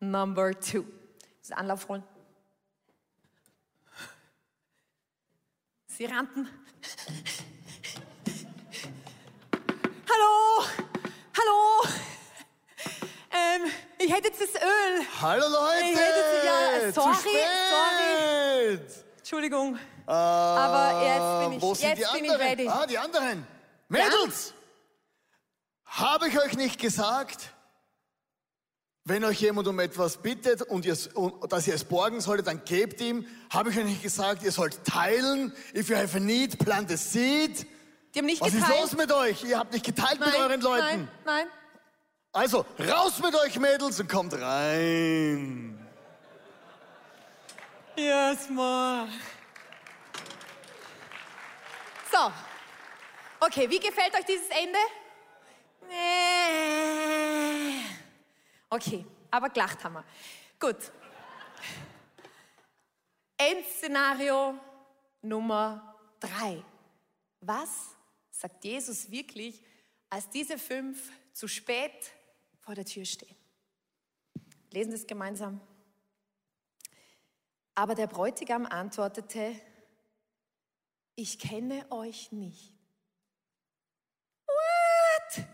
Number 0.00 0.52
two. 0.60 0.84
Das 1.40 1.52
Anlauf 1.52 1.88
holen. 1.88 2.04
Sie 5.86 6.04
rannten. 6.04 6.48
Hallo, 10.08 10.66
hallo. 11.38 11.88
Ich 14.06 14.12
hätte 14.12 14.28
jetzt 14.28 14.40
das 14.40 14.62
Öl. 14.62 15.06
Hallo 15.20 15.48
Leute. 15.48 15.84
Ich 15.84 15.96
hätte- 15.98 16.46
ja, 16.46 16.92
Zu 16.92 17.00
sorry. 17.00 18.78
Entschuldigung. 19.18 19.76
Äh, 20.06 20.10
Aber 20.12 21.02
jetzt 21.02 21.48
bin 21.48 21.52
ich- 21.58 21.62
wo 21.62 21.74
sind 21.74 21.98
jetzt 21.98 22.10
die 22.14 22.20
bin 22.20 22.24
ich 22.30 22.38
ready. 22.38 22.68
Ah, 22.68 22.86
die 22.86 22.98
anderen. 22.98 23.44
Mädels. 23.88 24.54
Habe 25.86 26.28
ich 26.28 26.38
euch 26.38 26.56
nicht 26.56 26.80
gesagt, 26.80 27.50
wenn 29.04 29.24
euch 29.24 29.40
jemand 29.40 29.66
um 29.66 29.78
etwas 29.80 30.18
bittet 30.18 30.62
und, 30.62 30.84
ihr, 30.84 30.96
und 31.14 31.52
dass 31.52 31.66
ihr 31.66 31.74
es 31.74 31.84
borgen 31.84 32.20
solltet, 32.20 32.46
dann 32.46 32.64
gebt 32.64 33.00
ihm. 33.00 33.26
Habe 33.50 33.70
ich 33.70 33.78
euch 33.78 33.84
nicht 33.84 34.02
gesagt, 34.04 34.44
ihr 34.44 34.52
sollt 34.52 34.84
teilen. 34.84 35.52
If 35.74 35.88
you 35.88 35.96
have 35.96 36.16
a 36.16 36.20
need, 36.20 36.58
plant 36.64 36.90
a 36.92 36.96
seed. 36.96 37.66
Die 38.14 38.18
haben 38.20 38.26
nicht 38.26 38.40
Was 38.40 38.52
geteilt. 38.52 38.72
ist 38.72 38.80
los 38.80 38.92
mit 38.92 39.10
euch? 39.12 39.42
Ihr 39.44 39.58
habt 39.58 39.72
nicht 39.72 39.84
geteilt 39.84 40.20
nein, 40.20 40.30
mit 40.30 40.38
euren 40.40 40.60
Leuten. 40.60 40.84
Nein, 40.86 41.08
nein. 41.24 41.46
Also, 42.36 42.66
raus 42.78 43.18
mit 43.20 43.34
euch 43.34 43.58
Mädels 43.58 43.98
und 43.98 44.10
kommt 44.10 44.34
rein. 44.34 45.88
Yes, 47.96 48.50
ma. 48.50 49.08
So. 52.12 52.30
Okay, 53.40 53.70
wie 53.70 53.80
gefällt 53.80 54.14
euch 54.14 54.26
dieses 54.26 54.50
Ende? 54.50 54.78
Okay, 58.68 59.06
aber 59.30 59.48
gelacht 59.48 59.82
haben 59.82 59.94
wir. 59.94 60.04
Gut. 60.60 60.92
Endszenario 63.38 64.60
Nummer 65.22 65.96
drei. 66.20 66.62
Was 67.40 67.96
sagt 68.30 68.62
Jesus 68.62 69.10
wirklich, 69.10 69.62
als 70.10 70.28
diese 70.28 70.58
fünf 70.58 71.10
zu 71.32 71.48
spät 71.48 72.12
vor 72.66 72.74
der 72.74 72.84
Tür 72.84 73.06
stehen? 73.06 73.36
lesen 74.76 74.92
das 74.92 75.06
gemeinsam. 75.06 75.60
Aber 77.74 77.94
der 77.94 78.06
Bräutigam 78.06 78.66
antwortete, 78.66 79.58
ich 81.14 81.38
kenne 81.38 81.86
euch 81.90 82.30
nicht. 82.30 82.74
What? 84.46 85.46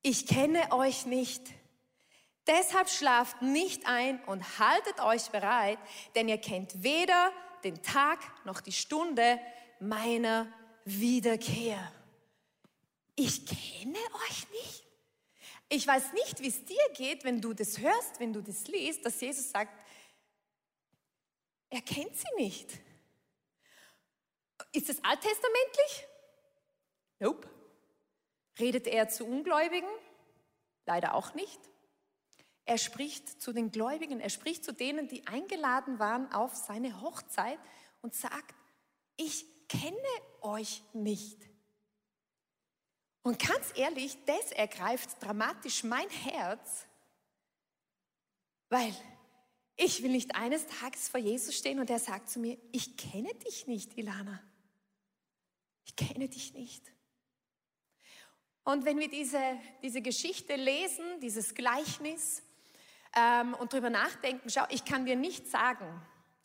Ich 0.00 0.26
kenne 0.26 0.72
euch 0.72 1.04
nicht. 1.04 1.42
Deshalb 2.46 2.88
schlaft 2.88 3.42
nicht 3.42 3.86
ein 3.86 4.22
und 4.24 4.58
haltet 4.58 5.00
euch 5.00 5.30
bereit, 5.30 5.78
denn 6.14 6.28
ihr 6.28 6.38
kennt 6.38 6.82
weder 6.82 7.30
den 7.62 7.82
Tag 7.82 8.20
noch 8.46 8.62
die 8.62 8.72
Stunde 8.72 9.38
meiner 9.80 10.46
Wiederkehr. 10.86 11.92
Ich 13.16 13.46
kenne 13.46 13.98
euch 14.28 14.50
nicht. 14.50 14.84
Ich 15.68 15.86
weiß 15.86 16.12
nicht, 16.12 16.40
wie 16.40 16.48
es 16.48 16.64
dir 16.64 16.90
geht, 16.94 17.24
wenn 17.24 17.40
du 17.40 17.52
das 17.52 17.78
hörst, 17.78 18.20
wenn 18.20 18.32
du 18.32 18.42
das 18.42 18.66
liest, 18.66 19.04
dass 19.04 19.20
Jesus 19.20 19.50
sagt, 19.50 19.72
er 21.70 21.82
kennt 21.82 22.16
sie 22.16 22.34
nicht. 22.36 22.70
Ist 24.72 24.88
es 24.88 25.02
alttestamentlich? 25.02 26.06
Nope. 27.18 27.48
Redet 28.58 28.86
er 28.86 29.08
zu 29.08 29.24
Ungläubigen? 29.24 29.88
Leider 30.86 31.14
auch 31.14 31.34
nicht. 31.34 31.58
Er 32.66 32.78
spricht 32.78 33.42
zu 33.42 33.52
den 33.52 33.70
Gläubigen, 33.70 34.20
er 34.20 34.30
spricht 34.30 34.64
zu 34.64 34.72
denen, 34.72 35.08
die 35.08 35.26
eingeladen 35.26 35.98
waren 35.98 36.32
auf 36.32 36.54
seine 36.54 37.00
Hochzeit 37.00 37.58
und 38.00 38.14
sagt, 38.14 38.54
ich 39.16 39.68
kenne 39.68 39.96
euch 40.40 40.82
nicht. 40.92 41.53
Und 43.24 43.38
ganz 43.38 43.72
ehrlich, 43.74 44.16
das 44.26 44.52
ergreift 44.52 45.16
dramatisch 45.20 45.82
mein 45.82 46.08
Herz, 46.10 46.86
weil 48.68 48.94
ich 49.76 50.02
will 50.02 50.10
nicht 50.10 50.36
eines 50.36 50.66
Tages 50.66 51.08
vor 51.08 51.18
Jesus 51.18 51.56
stehen 51.56 51.80
und 51.80 51.90
er 51.90 51.98
sagt 51.98 52.28
zu 52.28 52.38
mir, 52.38 52.58
ich 52.70 52.96
kenne 52.96 53.34
dich 53.34 53.66
nicht, 53.66 53.98
Ilana. 53.98 54.40
Ich 55.86 55.96
kenne 55.96 56.28
dich 56.28 56.52
nicht. 56.52 56.92
Und 58.62 58.84
wenn 58.84 58.98
wir 58.98 59.08
diese, 59.08 59.40
diese 59.82 60.02
Geschichte 60.02 60.56
lesen, 60.56 61.20
dieses 61.20 61.54
Gleichnis, 61.54 62.42
ähm, 63.16 63.54
und 63.54 63.72
darüber 63.72 63.90
nachdenken, 63.90 64.50
schau, 64.50 64.64
ich 64.68 64.84
kann 64.84 65.06
dir 65.06 65.16
nicht 65.16 65.48
sagen, 65.48 65.86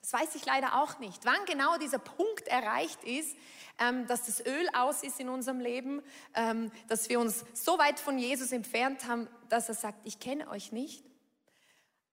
das 0.02 0.14
weiß 0.14 0.36
ich 0.36 0.46
leider 0.46 0.82
auch 0.82 1.00
nicht, 1.00 1.26
wann 1.26 1.46
genau 1.46 1.78
dieser 1.78 2.00
Punkt 2.00 2.48
erreicht 2.48 3.04
ist, 3.04 3.36
ähm, 3.80 4.08
dass 4.08 4.26
das 4.26 4.46
Öl 4.46 4.68
aus 4.74 5.04
ist 5.04 5.20
in 5.20 5.30
unserem 5.30 5.60
Leben, 5.60 6.02
ähm, 6.36 6.72
dass 6.88 7.10
wir 7.10 7.20
uns 7.20 7.46
so 7.54 7.78
weit 7.78 8.00
von 8.00 8.18
Jesus 8.18 8.52
entfernt 8.52 9.08
haben, 9.08 9.28
dass 9.50 9.70
er 9.70 9.76
sagt, 9.76 10.06
ich 10.06 10.20
kenne 10.20 10.50
euch 10.50 10.72
nicht. 10.72 11.04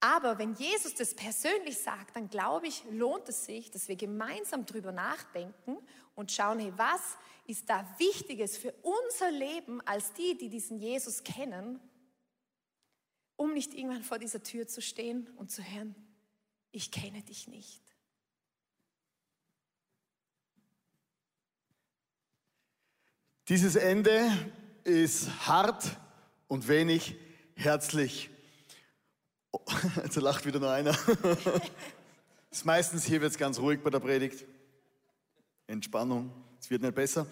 Aber 0.00 0.38
wenn 0.38 0.54
Jesus 0.54 0.94
das 0.94 1.14
persönlich 1.14 1.78
sagt, 1.78 2.16
dann 2.16 2.28
glaube 2.28 2.66
ich, 2.66 2.84
lohnt 2.90 3.28
es 3.28 3.46
sich, 3.46 3.70
dass 3.70 3.88
wir 3.88 3.96
gemeinsam 3.96 4.66
darüber 4.66 4.92
nachdenken 4.92 5.78
und 6.14 6.30
schauen, 6.30 6.58
hey, 6.58 6.72
was 6.76 7.00
ist 7.46 7.70
da 7.70 7.86
Wichtiges 7.98 8.58
für 8.58 8.72
unser 8.82 9.30
Leben 9.30 9.80
als 9.86 10.12
die, 10.12 10.36
die 10.36 10.48
diesen 10.48 10.78
Jesus 10.78 11.24
kennen 11.24 11.80
um 13.36 13.52
nicht 13.52 13.74
irgendwann 13.74 14.02
vor 14.02 14.18
dieser 14.18 14.42
Tür 14.42 14.66
zu 14.66 14.80
stehen 14.82 15.28
und 15.36 15.50
zu 15.50 15.62
hören, 15.62 15.94
ich 16.76 16.90
kenne 16.90 17.22
dich 17.22 17.48
nicht. 17.48 17.82
Dieses 23.48 23.76
Ende 23.76 24.30
ist 24.84 25.46
hart 25.46 25.96
und 26.48 26.68
wenig 26.68 27.16
herzlich. 27.54 28.28
Oh, 29.52 29.64
jetzt 30.04 30.16
lacht 30.16 30.44
wieder 30.44 30.60
nur 30.60 30.70
einer. 30.70 30.94
ist 32.50 32.66
meistens 32.66 33.04
hier 33.04 33.22
wird 33.22 33.32
es 33.32 33.38
ganz 33.38 33.58
ruhig 33.58 33.82
bei 33.82 33.88
der 33.88 34.00
Predigt. 34.00 34.44
Entspannung, 35.66 36.30
es 36.60 36.68
wird 36.68 36.82
nicht 36.82 36.94
besser. 36.94 37.26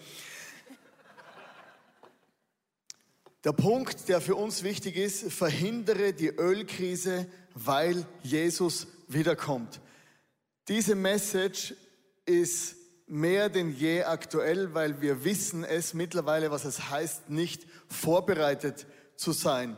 Der 3.43 3.53
Punkt, 3.53 4.09
der 4.09 4.21
für 4.21 4.35
uns 4.35 4.63
wichtig 4.63 4.95
ist, 4.95 5.31
verhindere 5.31 6.13
die 6.13 6.29
Ölkrise, 6.29 7.27
weil 7.53 8.07
Jesus 8.23 8.87
wiederkommt. 9.07 9.81
Diese 10.67 10.95
Message 10.95 11.73
ist 12.25 12.75
mehr 13.07 13.49
denn 13.49 13.75
je 13.75 14.03
aktuell, 14.03 14.73
weil 14.73 15.01
wir 15.01 15.23
wissen 15.23 15.63
es 15.63 15.93
mittlerweile, 15.93 16.51
was 16.51 16.65
es 16.65 16.89
heißt, 16.89 17.29
nicht 17.29 17.67
vorbereitet 17.87 18.87
zu 19.15 19.31
sein. 19.31 19.77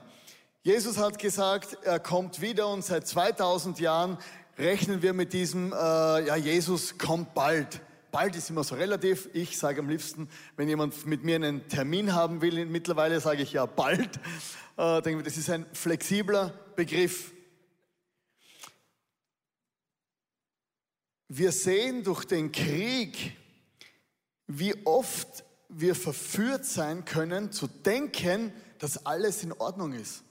Jesus 0.63 0.97
hat 0.97 1.19
gesagt, 1.19 1.77
er 1.83 1.99
kommt 1.99 2.41
wieder 2.41 2.67
und 2.69 2.83
seit 2.83 3.07
2000 3.07 3.79
Jahren 3.79 4.17
rechnen 4.57 5.01
wir 5.01 5.13
mit 5.13 5.33
diesem, 5.33 5.71
äh, 5.71 5.75
ja, 5.75 6.35
Jesus 6.35 6.97
kommt 6.97 7.33
bald 7.33 7.81
bald 8.17 8.35
ist 8.35 8.49
immer 8.49 8.63
so 8.63 8.73
relativ. 8.73 9.29
Ich 9.33 9.59
sage 9.59 9.79
am 9.79 9.89
liebsten, 9.89 10.27
wenn 10.55 10.67
jemand 10.67 11.05
mit 11.05 11.23
mir 11.23 11.35
einen 11.35 11.67
Termin 11.67 12.15
haben 12.15 12.41
will, 12.41 12.65
mittlerweile 12.65 13.19
sage 13.19 13.43
ich 13.43 13.53
ja 13.53 13.67
bald. 13.67 14.09
Äh, 14.75 15.01
denke, 15.03 15.23
das 15.23 15.37
ist 15.37 15.51
ein 15.51 15.65
flexibler 15.73 16.53
Begriff. 16.75 17.31
Wir 21.29 21.51
sehen 21.51 22.03
durch 22.03 22.23
den 22.23 22.53
Krieg, 22.53 23.35
wie 24.47 24.73
oft 24.85 25.43
wir 25.67 25.93
verführt 25.93 26.63
sein 26.63 27.03
können, 27.03 27.51
zu 27.51 27.67
denken, 27.67 28.53
dass 28.79 29.05
alles 29.05 29.43
in 29.43 29.51
Ordnung 29.51 29.91
ist. 29.91 30.23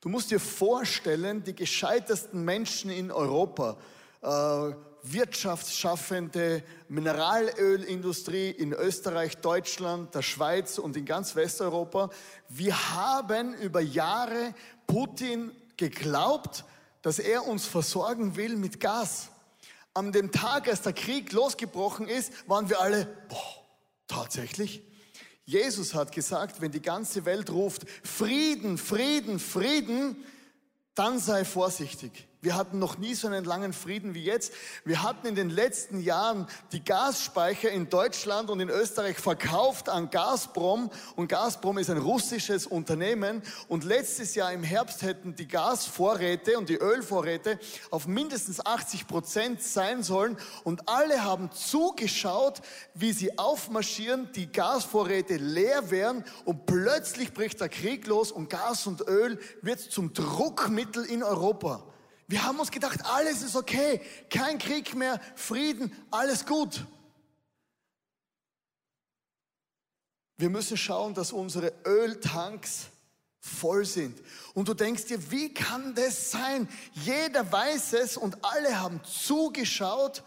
Du 0.00 0.08
musst 0.08 0.30
dir 0.30 0.40
vorstellen, 0.40 1.44
die 1.44 1.54
gescheitersten 1.54 2.44
Menschen 2.44 2.90
in 2.90 3.10
Europa, 3.10 3.76
äh, 4.22 4.74
wirtschaftsschaffende 5.02 6.62
Mineralölindustrie 6.88 8.50
in 8.50 8.72
Österreich, 8.72 9.36
Deutschland, 9.38 10.14
der 10.14 10.22
Schweiz 10.22 10.78
und 10.78 10.96
in 10.96 11.04
ganz 11.04 11.36
Westeuropa. 11.36 12.08
Wir 12.48 12.94
haben 12.94 13.52
über 13.54 13.80
Jahre 13.80 14.54
Putin 14.86 15.52
geglaubt, 15.76 16.64
dass 17.02 17.18
er 17.18 17.46
uns 17.46 17.66
versorgen 17.66 18.36
will 18.36 18.56
mit 18.56 18.80
Gas. 18.80 19.31
An 19.94 20.12
dem 20.12 20.32
Tag, 20.32 20.68
als 20.68 20.82
der 20.82 20.92
Krieg 20.92 21.32
losgebrochen 21.32 22.08
ist, 22.08 22.48
waren 22.48 22.68
wir 22.68 22.80
alle, 22.80 23.06
boah, 23.28 23.66
tatsächlich? 24.06 24.82
Jesus 25.44 25.94
hat 25.94 26.12
gesagt, 26.12 26.60
wenn 26.60 26.70
die 26.70 26.80
ganze 26.80 27.24
Welt 27.24 27.50
ruft, 27.50 27.82
Frieden, 28.02 28.78
Frieden, 28.78 29.38
Frieden, 29.38 30.16
dann 30.94 31.18
sei 31.18 31.44
vorsichtig. 31.44 32.28
Wir 32.44 32.56
hatten 32.56 32.80
noch 32.80 32.98
nie 32.98 33.14
so 33.14 33.28
einen 33.28 33.44
langen 33.44 33.72
Frieden 33.72 34.14
wie 34.14 34.24
jetzt. 34.24 34.52
Wir 34.84 35.04
hatten 35.04 35.28
in 35.28 35.36
den 35.36 35.48
letzten 35.48 36.00
Jahren 36.00 36.48
die 36.72 36.84
Gasspeicher 36.84 37.70
in 37.70 37.88
Deutschland 37.88 38.50
und 38.50 38.58
in 38.58 38.68
Österreich 38.68 39.16
verkauft 39.16 39.88
an 39.88 40.10
Gazprom. 40.10 40.90
Und 41.14 41.28
Gazprom 41.28 41.78
ist 41.78 41.88
ein 41.88 41.98
russisches 41.98 42.66
Unternehmen. 42.66 43.42
Und 43.68 43.84
letztes 43.84 44.34
Jahr 44.34 44.52
im 44.52 44.64
Herbst 44.64 45.02
hätten 45.02 45.36
die 45.36 45.46
Gasvorräte 45.46 46.58
und 46.58 46.68
die 46.68 46.78
Ölvorräte 46.78 47.60
auf 47.92 48.08
mindestens 48.08 48.66
80 48.66 49.06
Prozent 49.06 49.62
sein 49.62 50.02
sollen. 50.02 50.36
Und 50.64 50.88
alle 50.88 51.22
haben 51.22 51.52
zugeschaut, 51.52 52.60
wie 52.92 53.12
sie 53.12 53.38
aufmarschieren, 53.38 54.32
die 54.34 54.50
Gasvorräte 54.50 55.36
leer 55.36 55.92
werden. 55.92 56.24
Und 56.44 56.66
plötzlich 56.66 57.32
bricht 57.34 57.60
der 57.60 57.68
Krieg 57.68 58.08
los 58.08 58.32
und 58.32 58.50
Gas 58.50 58.88
und 58.88 59.00
Öl 59.06 59.38
wird 59.60 59.78
zum 59.78 60.12
Druckmittel 60.12 61.04
in 61.04 61.22
Europa. 61.22 61.84
Wir 62.32 62.44
haben 62.44 62.58
uns 62.58 62.70
gedacht, 62.70 63.04
alles 63.04 63.42
ist 63.42 63.56
okay, 63.56 64.00
kein 64.30 64.56
Krieg 64.56 64.94
mehr, 64.94 65.20
Frieden, 65.34 65.94
alles 66.10 66.46
gut. 66.46 66.82
Wir 70.38 70.48
müssen 70.48 70.78
schauen, 70.78 71.12
dass 71.12 71.30
unsere 71.30 71.74
Öltanks 71.84 72.86
voll 73.38 73.84
sind. 73.84 74.18
Und 74.54 74.66
du 74.66 74.72
denkst 74.72 75.04
dir, 75.04 75.30
wie 75.30 75.52
kann 75.52 75.94
das 75.94 76.30
sein? 76.30 76.70
Jeder 76.94 77.52
weiß 77.52 77.92
es 77.92 78.16
und 78.16 78.42
alle 78.42 78.80
haben 78.80 79.04
zugeschaut. 79.04 80.22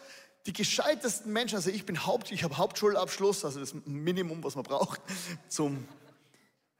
Die 0.45 0.53
gescheitesten 0.53 1.33
Menschen, 1.33 1.55
also 1.55 1.71
ich 1.71 1.88
bin 1.88 2.05
Haupt, 2.05 2.31
ich 2.31 2.43
habe 2.43 2.55
Hauptschulabschluss, 2.57 3.43
also 3.45 3.59
das 3.59 3.74
Minimum, 3.83 4.43
was 4.43 4.53
man 4.53 4.63
braucht 4.63 5.01
zum, 5.50 5.88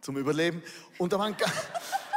zum 0.02 0.18
Überleben. 0.18 0.62
Und 1.00 1.14
da 1.14 1.18
waren 1.18 1.36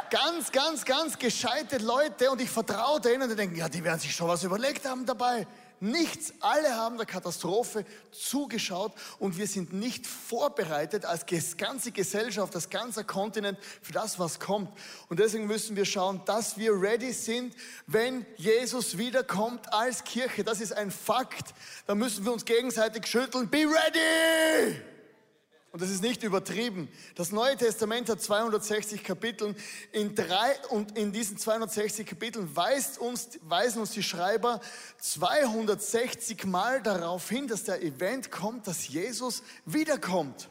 ganz, 0.09 0.51
ganz, 0.51 0.85
ganz 0.85 1.17
gescheite 1.17 1.77
Leute 1.77 2.31
und 2.31 2.41
ich 2.41 2.49
vertraue 2.49 2.99
denen 2.99 3.29
und 3.29 3.37
denken, 3.37 3.55
ja, 3.55 3.69
die 3.69 3.83
werden 3.83 3.99
sich 3.99 4.15
schon 4.15 4.27
was 4.27 4.43
überlegt 4.43 4.85
haben 4.85 5.05
dabei. 5.05 5.47
Nichts. 5.81 6.33
Alle 6.41 6.75
haben 6.75 6.97
der 6.97 7.05
Katastrophe 7.05 7.85
zugeschaut 8.11 8.91
und 9.17 9.37
wir 9.37 9.47
sind 9.47 9.71
nicht 9.71 10.05
vorbereitet 10.05 11.05
als 11.05 11.25
ganze 11.55 11.91
Gesellschaft, 11.91 12.53
als 12.53 12.69
ganzer 12.69 13.05
Kontinent 13.05 13.57
für 13.81 13.93
das, 13.93 14.19
was 14.19 14.39
kommt. 14.39 14.69
Und 15.07 15.19
deswegen 15.19 15.47
müssen 15.47 15.77
wir 15.77 15.85
schauen, 15.85 16.21
dass 16.25 16.57
wir 16.57 16.73
ready 16.73 17.13
sind, 17.13 17.55
wenn 17.87 18.25
Jesus 18.35 18.97
wiederkommt 18.97 19.71
als 19.71 20.03
Kirche. 20.03 20.43
Das 20.43 20.59
ist 20.59 20.73
ein 20.73 20.91
Fakt. 20.91 21.53
Da 21.87 21.95
müssen 21.95 22.25
wir 22.25 22.33
uns 22.33 22.43
gegenseitig 22.43 23.07
schütteln. 23.07 23.49
Be 23.49 23.59
ready! 23.59 24.81
Und 25.71 25.83
das 25.83 25.91
ist 25.91 26.01
nicht 26.01 26.23
übertrieben. 26.23 26.89
Das 27.13 27.31
Neue 27.31 27.55
Testament 27.55 28.09
hat 28.09 28.21
260 28.21 29.03
Kapitel. 29.03 29.55
In 29.91 30.15
drei, 30.15 30.55
und 30.69 30.97
in 30.97 31.11
diesen 31.11 31.37
260 31.37 32.07
Kapiteln 32.07 32.49
uns, 32.99 33.39
weisen 33.41 33.79
uns 33.79 33.91
die 33.91 34.01
Schreiber 34.01 34.61
260 34.97 36.45
Mal 36.45 36.81
darauf 36.81 37.29
hin, 37.29 37.47
dass 37.47 37.65
der 37.65 37.83
Event 37.83 38.31
kommt, 38.31 38.65
dass 38.65 38.87
Jesus 38.87 39.43
wiederkommt. 39.65 40.49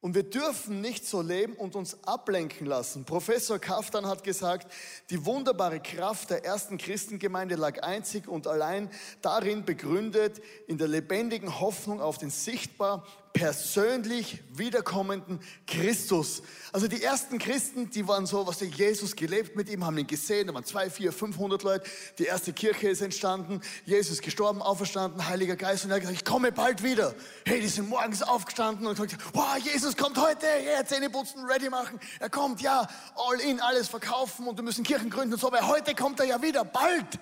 Und 0.00 0.14
wir 0.14 0.22
dürfen 0.22 0.80
nicht 0.80 1.06
so 1.06 1.20
leben 1.20 1.54
und 1.54 1.74
uns 1.74 2.04
ablenken 2.04 2.66
lassen. 2.66 3.04
Professor 3.04 3.58
Kaftan 3.58 4.06
hat 4.06 4.22
gesagt, 4.22 4.72
die 5.10 5.24
wunderbare 5.24 5.80
Kraft 5.80 6.30
der 6.30 6.44
ersten 6.44 6.78
Christengemeinde 6.78 7.56
lag 7.56 7.82
einzig 7.82 8.28
und 8.28 8.46
allein 8.46 8.90
darin 9.20 9.64
begründet, 9.64 10.40
in 10.68 10.78
der 10.78 10.86
lebendigen 10.86 11.58
Hoffnung 11.60 12.00
auf 12.00 12.18
den 12.18 12.30
sichtbar 12.30 13.04
persönlich 13.36 14.42
wiederkommenden 14.50 15.40
Christus. 15.66 16.42
Also 16.72 16.88
die 16.88 17.02
ersten 17.02 17.38
Christen, 17.38 17.90
die 17.90 18.08
waren 18.08 18.24
so, 18.24 18.46
was 18.46 18.60
Jesus 18.60 19.14
gelebt 19.14 19.56
mit 19.56 19.68
ihm, 19.68 19.84
haben 19.84 19.98
ihn 19.98 20.06
gesehen, 20.06 20.46
da 20.46 20.54
waren 20.54 20.64
zwei, 20.64 20.88
vier, 20.88 21.12
500 21.12 21.62
Leute. 21.62 21.88
Die 22.18 22.24
erste 22.24 22.54
Kirche 22.54 22.88
ist 22.88 23.02
entstanden, 23.02 23.60
Jesus 23.84 24.22
gestorben, 24.22 24.62
auferstanden, 24.62 25.28
Heiliger 25.28 25.56
Geist 25.56 25.84
und 25.84 25.90
er 25.90 25.96
hat 25.96 26.00
gesagt, 26.00 26.18
ich 26.18 26.24
komme 26.24 26.50
bald 26.50 26.82
wieder. 26.82 27.14
Hey, 27.44 27.60
die 27.60 27.68
sind 27.68 27.90
morgens 27.90 28.22
aufgestanden 28.22 28.86
und 28.86 28.94
gesagt, 28.94 29.16
wow, 29.34 29.56
Jesus 29.58 29.96
kommt 29.96 30.16
heute, 30.18 30.46
ja, 30.64 30.84
Zähne 30.86 31.10
putzen, 31.10 31.44
ready 31.44 31.68
machen. 31.68 32.00
Er 32.20 32.30
kommt, 32.30 32.62
ja, 32.62 32.88
all 33.16 33.40
in, 33.40 33.60
alles 33.60 33.88
verkaufen 33.88 34.48
und 34.48 34.56
wir 34.56 34.64
müssen 34.64 34.82
Kirchen 34.82 35.10
gründen 35.10 35.34
und 35.34 35.40
so, 35.40 35.48
aber 35.48 35.66
heute 35.68 35.94
kommt 35.94 36.20
er 36.20 36.26
ja 36.26 36.40
wieder, 36.40 36.64
bald. 36.64 37.18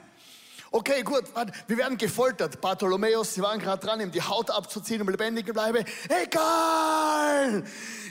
Okay, 0.76 1.04
gut, 1.04 1.22
wir 1.68 1.76
werden 1.76 1.96
gefoltert. 1.96 2.60
Bartholomäus, 2.60 3.34
sie 3.34 3.42
waren 3.42 3.60
gerade 3.60 3.86
dran, 3.86 4.00
ihm 4.00 4.10
die 4.10 4.20
Haut 4.20 4.50
abzuziehen, 4.50 5.00
um 5.02 5.08
lebendig 5.08 5.46
zu 5.46 5.52
bleiben. 5.52 5.84
Egal! 6.08 7.62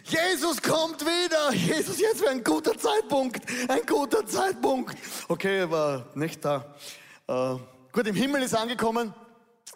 Jesus 0.05 0.61
kommt 0.61 1.01
wieder. 1.01 1.51
Jesus, 1.51 1.99
jetzt 1.99 2.21
wäre 2.21 2.31
ein 2.31 2.41
guter 2.41 2.77
Zeitpunkt. 2.77 3.43
Ein 3.67 3.85
guter 3.85 4.25
Zeitpunkt. 4.25 4.97
Okay, 5.27 5.57
er 5.57 5.71
war 5.71 6.05
nicht 6.15 6.45
da. 6.45 6.73
Äh, 7.27 7.57
gut, 7.91 8.07
im 8.07 8.15
Himmel 8.15 8.43
ist 8.43 8.55
angekommen. 8.55 9.13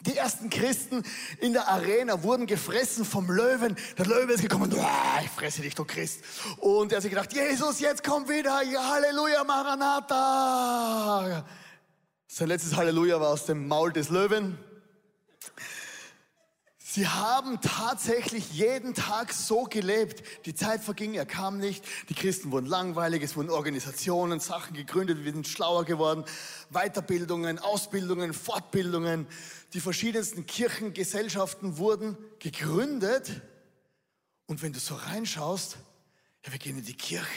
Die 0.04 0.16
ersten 0.16 0.50
Christen 0.50 1.04
in 1.42 1.52
der 1.52 1.68
Arena 1.68 2.24
wurden 2.24 2.48
gefressen 2.48 3.04
vom 3.04 3.30
Löwen. 3.30 3.76
Der 3.98 4.06
Löwe 4.06 4.32
ist 4.32 4.44
gekommen, 4.44 4.72
ich 4.72 5.30
fresse 5.32 5.62
dich, 5.62 5.76
du 5.76 5.84
Christ. 5.84 6.24
Und 6.60 6.94
er 6.94 6.98
hat 6.98 7.02
sich 7.02 7.12
gedacht, 7.12 7.34
Jesus, 7.34 7.82
jetzt 7.82 8.02
komm 8.02 8.30
wieder, 8.30 8.62
ja, 8.62 8.92
Halleluja, 8.92 9.44
Maranatha. 9.44 11.44
Sein 12.30 12.50
letztes 12.50 12.76
Halleluja 12.76 13.22
war 13.22 13.30
aus 13.30 13.46
dem 13.46 13.68
Maul 13.70 13.94
des 13.94 14.10
Löwen. 14.10 14.58
Sie 16.78 17.08
haben 17.08 17.62
tatsächlich 17.62 18.52
jeden 18.52 18.94
Tag 18.94 19.32
so 19.32 19.64
gelebt. 19.64 20.24
Die 20.46 20.54
Zeit 20.54 20.84
verging, 20.84 21.14
er 21.14 21.26
kam 21.26 21.58
nicht. 21.58 21.86
Die 22.10 22.16
Christen 22.16 22.52
wurden 22.52 22.66
langweilig, 22.66 23.24
es 23.24 23.38
wurden 23.38 23.50
Organisationen, 23.50 24.40
Sachen 24.42 24.76
gegründet, 24.76 25.24
wir 25.24 25.32
sind 25.32 25.48
schlauer 25.48 25.86
geworden. 25.86 26.26
Weiterbildungen, 26.70 27.60
Ausbildungen, 27.60 28.34
Fortbildungen. 28.34 29.26
Die 29.74 29.80
verschiedensten 29.80 30.46
Kirchengesellschaften 30.46 31.78
wurden 31.78 32.18
gegründet. 32.40 33.42
Und 34.48 34.62
wenn 34.64 34.74
du 34.74 34.80
so 34.80 34.96
reinschaust, 34.96 35.78
ja, 36.46 36.52
wir 36.52 36.60
gehen 36.60 36.78
in 36.78 36.86
die 36.86 36.98
Kirche. 36.98 37.28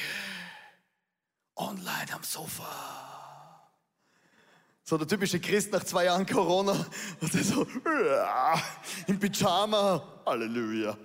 Online 1.54 2.12
am 2.12 2.24
Sofa 2.24 3.19
so 4.90 4.98
der 4.98 5.06
typische 5.06 5.38
Christ 5.38 5.70
nach 5.70 5.84
zwei 5.84 6.06
Jahren 6.06 6.26
Corona. 6.26 6.72
Und 7.20 7.32
er 7.32 7.44
so, 7.44 7.64
im 9.06 9.20
Pyjama. 9.20 10.02
Halleluja. 10.26 10.96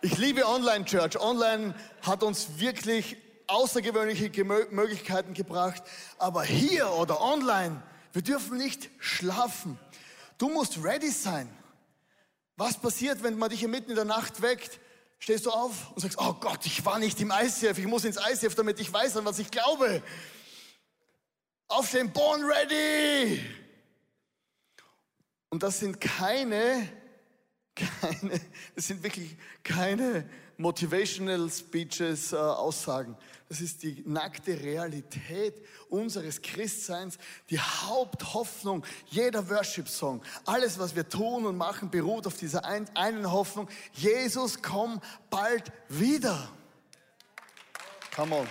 Ich 0.00 0.16
liebe 0.16 0.46
Online-Church. 0.46 1.20
Online 1.20 1.74
hat 2.00 2.22
uns 2.22 2.58
wirklich 2.58 3.18
außergewöhnliche 3.48 4.30
Möglichkeiten 4.70 5.34
gebracht. 5.34 5.82
Aber 6.16 6.42
hier 6.42 6.90
oder 6.92 7.20
online, 7.20 7.82
wir 8.14 8.22
dürfen 8.22 8.56
nicht 8.56 8.88
schlafen. 8.98 9.78
Du 10.38 10.48
musst 10.48 10.82
ready 10.82 11.10
sein. 11.10 11.54
Was 12.56 12.78
passiert, 12.78 13.22
wenn 13.22 13.36
man 13.36 13.50
dich 13.50 13.66
mitten 13.66 13.90
in 13.90 13.96
der 13.96 14.06
Nacht 14.06 14.40
weckt? 14.40 14.80
Stehst 15.18 15.44
du 15.44 15.50
auf 15.50 15.90
und 15.90 16.00
sagst, 16.00 16.16
oh 16.18 16.32
Gott, 16.32 16.64
ich 16.64 16.82
war 16.86 16.98
nicht 16.98 17.20
im 17.20 17.30
ICF, 17.30 17.76
ich 17.76 17.86
muss 17.86 18.04
ins 18.06 18.16
ICF, 18.16 18.54
damit 18.54 18.80
ich 18.80 18.90
weiß, 18.90 19.18
an 19.18 19.26
was 19.26 19.38
ich 19.38 19.50
glaube 19.50 20.02
auf 21.72 21.90
den 21.90 22.12
Born 22.12 22.44
Ready. 22.44 23.44
Und 25.48 25.62
das 25.62 25.80
sind 25.80 26.00
keine, 26.00 26.88
keine, 27.74 28.40
das 28.74 28.86
sind 28.86 29.02
wirklich 29.02 29.36
keine 29.62 30.28
Motivational 30.56 31.50
Speeches, 31.50 32.32
äh, 32.32 32.36
Aussagen. 32.36 33.16
Das 33.48 33.60
ist 33.60 33.82
die 33.82 34.02
nackte 34.06 34.58
Realität 34.58 35.62
unseres 35.88 36.40
Christseins, 36.40 37.18
die 37.50 37.58
Haupthoffnung 37.58 38.84
jeder 39.08 39.48
Worship-Song. 39.50 40.22
Alles, 40.46 40.78
was 40.78 40.94
wir 40.94 41.08
tun 41.08 41.44
und 41.44 41.56
machen, 41.56 41.90
beruht 41.90 42.26
auf 42.26 42.36
dieser 42.36 42.64
ein, 42.64 42.88
einen 42.96 43.30
Hoffnung. 43.30 43.68
Jesus, 43.92 44.62
komm 44.62 45.00
bald 45.28 45.70
wieder. 45.88 46.50
Come 48.14 48.36
on. 48.36 48.48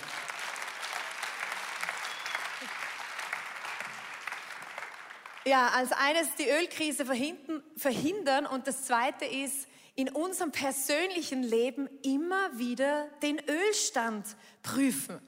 Ja, 5.43 5.69
als 5.69 5.91
eines 5.91 6.36
die 6.36 6.49
Ölkrise 6.49 7.06
verhindern 7.06 8.45
und 8.45 8.67
das 8.67 8.86
zweite 8.86 9.25
ist, 9.25 9.67
in 9.95 10.10
unserem 10.10 10.51
persönlichen 10.51 11.43
Leben 11.43 11.89
immer 12.04 12.58
wieder 12.58 13.08
den 13.21 13.39
Ölstand 13.49 14.25
prüfen. 14.62 15.19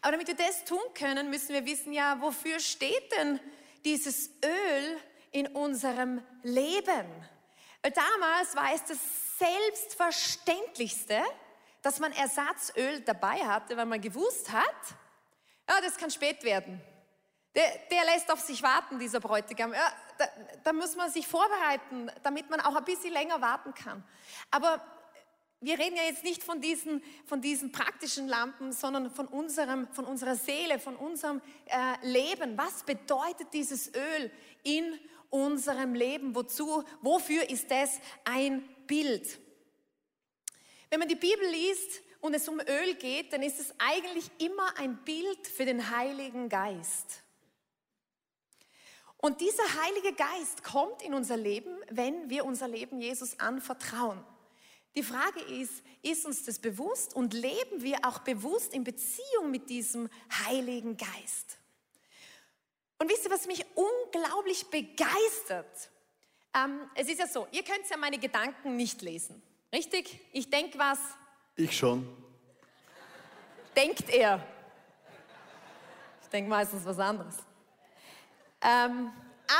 Aber 0.00 0.12
damit 0.12 0.28
wir 0.28 0.34
das 0.36 0.64
tun 0.64 0.82
können, 0.94 1.30
müssen 1.30 1.50
wir 1.50 1.66
wissen, 1.66 1.92
ja, 1.92 2.20
wofür 2.20 2.60
steht 2.60 3.12
denn 3.18 3.40
dieses 3.84 4.30
Öl 4.44 4.98
in 5.32 5.48
unserem 5.48 6.22
Leben? 6.42 7.06
Weil 7.82 7.92
damals 7.92 8.56
war 8.56 8.74
es 8.74 8.84
das 8.84 8.98
Selbstverständlichste, 9.38 11.22
dass 11.82 12.00
man 12.00 12.12
Ersatzöl 12.12 13.00
dabei 13.00 13.44
hatte, 13.46 13.76
weil 13.76 13.86
man 13.86 14.00
gewusst 14.00 14.50
hat, 14.50 14.64
ja, 15.68 15.80
das 15.80 15.96
kann 15.96 16.10
spät 16.10 16.42
werden. 16.42 16.80
Der, 17.58 17.72
der 17.90 18.04
lässt 18.04 18.30
auf 18.30 18.38
sich 18.38 18.62
warten, 18.62 19.00
dieser 19.00 19.18
Bräutigam. 19.18 19.74
Ja, 19.74 19.92
da, 20.16 20.28
da 20.62 20.72
muss 20.72 20.94
man 20.94 21.10
sich 21.10 21.26
vorbereiten, 21.26 22.08
damit 22.22 22.48
man 22.50 22.60
auch 22.60 22.76
ein 22.76 22.84
bisschen 22.84 23.12
länger 23.12 23.40
warten 23.40 23.74
kann. 23.74 24.04
Aber 24.52 24.80
wir 25.60 25.76
reden 25.76 25.96
ja 25.96 26.04
jetzt 26.04 26.22
nicht 26.22 26.44
von 26.44 26.60
diesen, 26.60 27.02
von 27.26 27.40
diesen 27.40 27.72
praktischen 27.72 28.28
Lampen, 28.28 28.70
sondern 28.70 29.10
von, 29.10 29.26
unserem, 29.26 29.88
von 29.88 30.04
unserer 30.04 30.36
Seele, 30.36 30.78
von 30.78 30.94
unserem 30.94 31.42
äh, 31.66 32.06
Leben. 32.06 32.56
Was 32.56 32.84
bedeutet 32.84 33.48
dieses 33.52 33.92
Öl 33.92 34.30
in 34.62 34.96
unserem 35.28 35.94
Leben? 35.94 36.36
Wozu, 36.36 36.84
wofür 37.02 37.50
ist 37.50 37.72
das 37.72 37.98
ein 38.24 38.62
Bild? 38.86 39.36
Wenn 40.90 41.00
man 41.00 41.08
die 41.08 41.16
Bibel 41.16 41.44
liest 41.50 42.02
und 42.20 42.34
es 42.34 42.46
um 42.46 42.60
Öl 42.60 42.94
geht, 42.94 43.32
dann 43.32 43.42
ist 43.42 43.58
es 43.58 43.74
eigentlich 43.78 44.30
immer 44.38 44.78
ein 44.78 44.96
Bild 44.98 45.44
für 45.48 45.64
den 45.64 45.90
Heiligen 45.90 46.48
Geist. 46.48 47.24
Und 49.18 49.40
dieser 49.40 49.82
Heilige 49.82 50.12
Geist 50.12 50.62
kommt 50.62 51.02
in 51.02 51.12
unser 51.12 51.36
Leben, 51.36 51.76
wenn 51.90 52.30
wir 52.30 52.44
unser 52.44 52.68
Leben 52.68 53.00
Jesus 53.00 53.38
anvertrauen. 53.40 54.24
Die 54.94 55.02
Frage 55.02 55.40
ist, 55.40 55.82
ist 56.02 56.24
uns 56.24 56.44
das 56.44 56.58
bewusst 56.58 57.14
und 57.14 57.34
leben 57.34 57.82
wir 57.82 57.98
auch 58.04 58.20
bewusst 58.20 58.72
in 58.72 58.84
Beziehung 58.84 59.50
mit 59.50 59.68
diesem 59.68 60.08
Heiligen 60.46 60.96
Geist? 60.96 61.58
Und 62.98 63.10
wisst 63.10 63.24
ihr, 63.24 63.30
was 63.30 63.46
mich 63.46 63.64
unglaublich 63.74 64.66
begeistert? 64.66 65.90
Ähm, 66.54 66.80
es 66.94 67.08
ist 67.08 67.18
ja 67.18 67.26
so, 67.26 67.46
ihr 67.50 67.62
könnt 67.62 67.88
ja 67.88 67.96
meine 67.96 68.18
Gedanken 68.18 68.76
nicht 68.76 69.02
lesen, 69.02 69.42
richtig? 69.72 70.20
Ich 70.32 70.48
denke 70.48 70.78
was. 70.78 70.98
Ich 71.56 71.76
schon. 71.76 72.08
Denkt 73.76 74.10
er. 74.10 74.44
Ich 76.22 76.28
denke 76.28 76.50
meistens 76.50 76.84
was 76.84 76.98
anderes. 76.98 77.36
Ähm, 78.60 79.12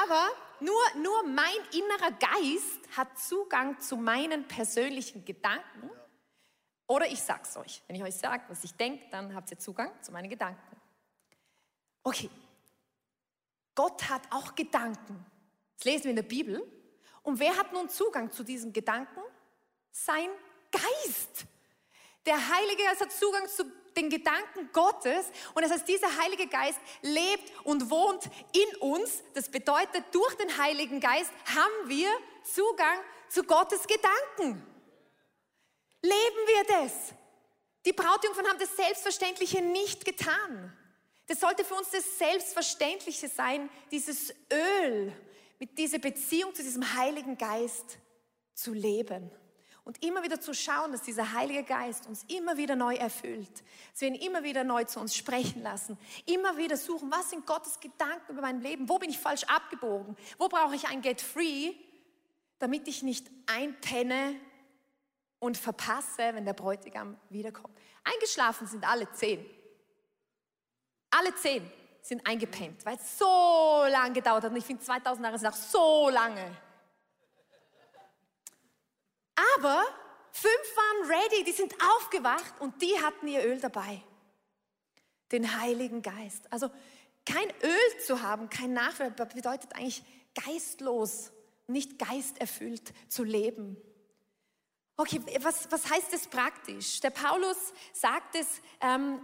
aber 0.03 0.29
nur, 0.61 0.83
nur 0.97 1.23
mein 1.25 1.57
innerer 1.73 2.13
Geist 2.13 2.97
hat 2.97 3.19
Zugang 3.19 3.81
zu 3.81 3.97
meinen 3.97 4.47
persönlichen 4.49 5.25
Gedanken. 5.25 5.91
Oder 6.87 7.07
ich 7.07 7.21
sag's 7.21 7.57
euch. 7.57 7.83
Wenn 7.87 7.97
ich 7.97 8.03
euch 8.03 8.17
sage, 8.17 8.43
was 8.49 8.65
ich 8.65 8.75
denke, 8.75 9.05
dann 9.11 9.35
habt 9.35 9.51
ihr 9.51 9.59
Zugang 9.59 9.93
zu 10.03 10.11
meinen 10.11 10.29
Gedanken. 10.29 10.77
Okay. 12.03 12.31
Gott 13.75 14.09
hat 14.09 14.23
auch 14.31 14.55
Gedanken. 14.55 15.25
Das 15.77 15.85
lesen 15.85 16.05
wir 16.05 16.11
in 16.11 16.17
der 16.17 16.23
Bibel. 16.23 16.61
Und 17.23 17.39
wer 17.39 17.57
hat 17.57 17.73
nun 17.73 17.89
Zugang 17.89 18.33
zu 18.33 18.43
diesen 18.43 18.73
Gedanken? 18.73 19.21
Sein 19.93 20.29
Geist. 20.73 21.45
Der 22.27 22.37
Heilige 22.37 22.83
Geist 22.83 23.01
hat 23.03 23.13
Zugang 23.13 23.47
zu 23.49 23.65
den 23.97 24.11
Gedanken 24.11 24.71
Gottes. 24.73 25.27
Und 25.55 25.63
das 25.63 25.71
heißt, 25.73 25.89
dieser 25.89 26.17
Heilige 26.19 26.47
Geist 26.47 26.79
lebt 27.03 27.53
und 27.65 27.91
wohnt 27.91 28.25
in 28.53 28.77
uns. 28.81 29.23
Das 29.35 29.49
bedeutet, 29.49 30.05
durch 30.13 30.35
den 30.37 30.59
Heiligen 30.59 31.01
Geist 31.01 31.31
haben 31.47 31.89
wir 31.89 32.09
Zugang 32.45 32.99
zu 33.29 33.43
Gottes 33.45 33.87
Gedanken. 33.87 34.65
Leben 36.03 36.15
wir 36.47 36.65
das? 36.65 37.15
Die 37.85 37.93
Brautjungfern 37.93 38.47
haben 38.47 38.59
das 38.59 38.77
Selbstverständliche 38.77 39.63
nicht 39.63 40.05
getan. 40.05 40.77
Das 41.27 41.41
sollte 41.41 41.65
für 41.65 41.75
uns 41.75 41.91
das 41.91 42.19
Selbstverständliche 42.19 43.29
sein, 43.29 43.69
dieses 43.91 44.35
Öl, 44.53 45.13
mit 45.59 45.77
dieser 45.77 45.99
Beziehung 45.99 46.55
zu 46.55 46.63
diesem 46.63 46.95
Heiligen 46.95 47.37
Geist 47.37 47.99
zu 48.55 48.73
leben. 48.73 49.31
Und 49.89 50.05
immer 50.05 50.23
wieder 50.23 50.39
zu 50.39 50.53
schauen, 50.53 50.93
dass 50.93 51.01
dieser 51.01 51.33
Heilige 51.33 51.63
Geist 51.63 52.07
uns 52.09 52.23
immer 52.29 52.59
wieder 52.59 52.77
neu 52.77 52.95
erfüllt. 52.97 53.65
Dass 53.93 54.03
wir 54.03 54.09
ihn 54.09 54.17
immer 54.17 54.43
wieder 54.43 54.63
neu 54.63 54.85
zu 54.85 55.01
uns 55.01 55.17
sprechen 55.17 55.63
lassen. 55.63 55.97
Immer 56.27 56.59
wieder 56.59 56.77
suchen, 56.77 57.11
was 57.11 57.31
sind 57.31 57.47
Gottes 57.47 57.81
Gedanken 57.81 58.33
über 58.33 58.43
mein 58.43 58.61
Leben? 58.61 58.87
Wo 58.87 58.99
bin 58.99 59.09
ich 59.09 59.19
falsch 59.19 59.45
abgebogen? 59.45 60.15
Wo 60.37 60.47
brauche 60.47 60.75
ich 60.75 60.87
ein 60.89 61.01
Get 61.01 61.23
Free, 61.23 61.73
damit 62.59 62.87
ich 62.87 63.03
nicht 63.03 63.31
einpenne 63.47 64.39
und 65.39 65.57
verpasse, 65.57 66.35
wenn 66.35 66.45
der 66.45 66.53
Bräutigam 66.53 67.17
wiederkommt. 67.31 67.75
Eingeschlafen 68.05 68.67
sind 68.67 68.87
alle 68.87 69.11
zehn. 69.13 69.43
Alle 71.09 71.35
zehn 71.35 71.67
sind 72.03 72.27
eingepennt, 72.29 72.85
weil 72.85 72.97
es 72.97 73.17
so 73.17 73.85
lange 73.89 74.13
gedauert 74.13 74.45
hat. 74.45 74.51
Und 74.51 74.59
ich 74.59 74.67
finde, 74.67 74.83
2000 74.83 75.25
Jahre 75.25 75.39
sind 75.39 75.49
auch 75.49 75.57
so 75.57 76.11
lange. 76.11 76.68
Aber 79.55 79.85
fünf 80.33 80.53
waren 80.77 81.11
ready, 81.11 81.45
die 81.45 81.53
sind 81.53 81.75
aufgewacht 81.97 82.61
und 82.61 82.81
die 82.83 82.99
hatten 83.01 83.29
ihr 83.29 83.45
Öl 83.45 83.61
dabei. 83.61 84.03
Den 85.33 85.61
Heiligen 85.61 86.03
Geist. 86.03 86.51
Also 86.53 86.71
kein 87.25 87.49
Öl 87.63 88.01
zu 88.05 88.23
haben, 88.23 88.49
kein 88.49 88.73
Nachwelt, 88.73 89.17
bedeutet 89.17 89.75
eigentlich 89.75 90.03
geistlos, 90.35 91.31
nicht 91.67 91.99
geisterfüllt 91.99 92.93
zu 93.09 93.23
leben. 93.25 93.77
Okay, 94.97 95.21
was, 95.43 95.71
was 95.71 95.89
heißt 95.89 96.13
das 96.13 96.27
praktisch? 96.27 97.01
Der 97.01 97.11
Paulus 97.11 97.57
sagt 97.93 98.35
es, 98.35 98.47
ähm, 98.81 99.21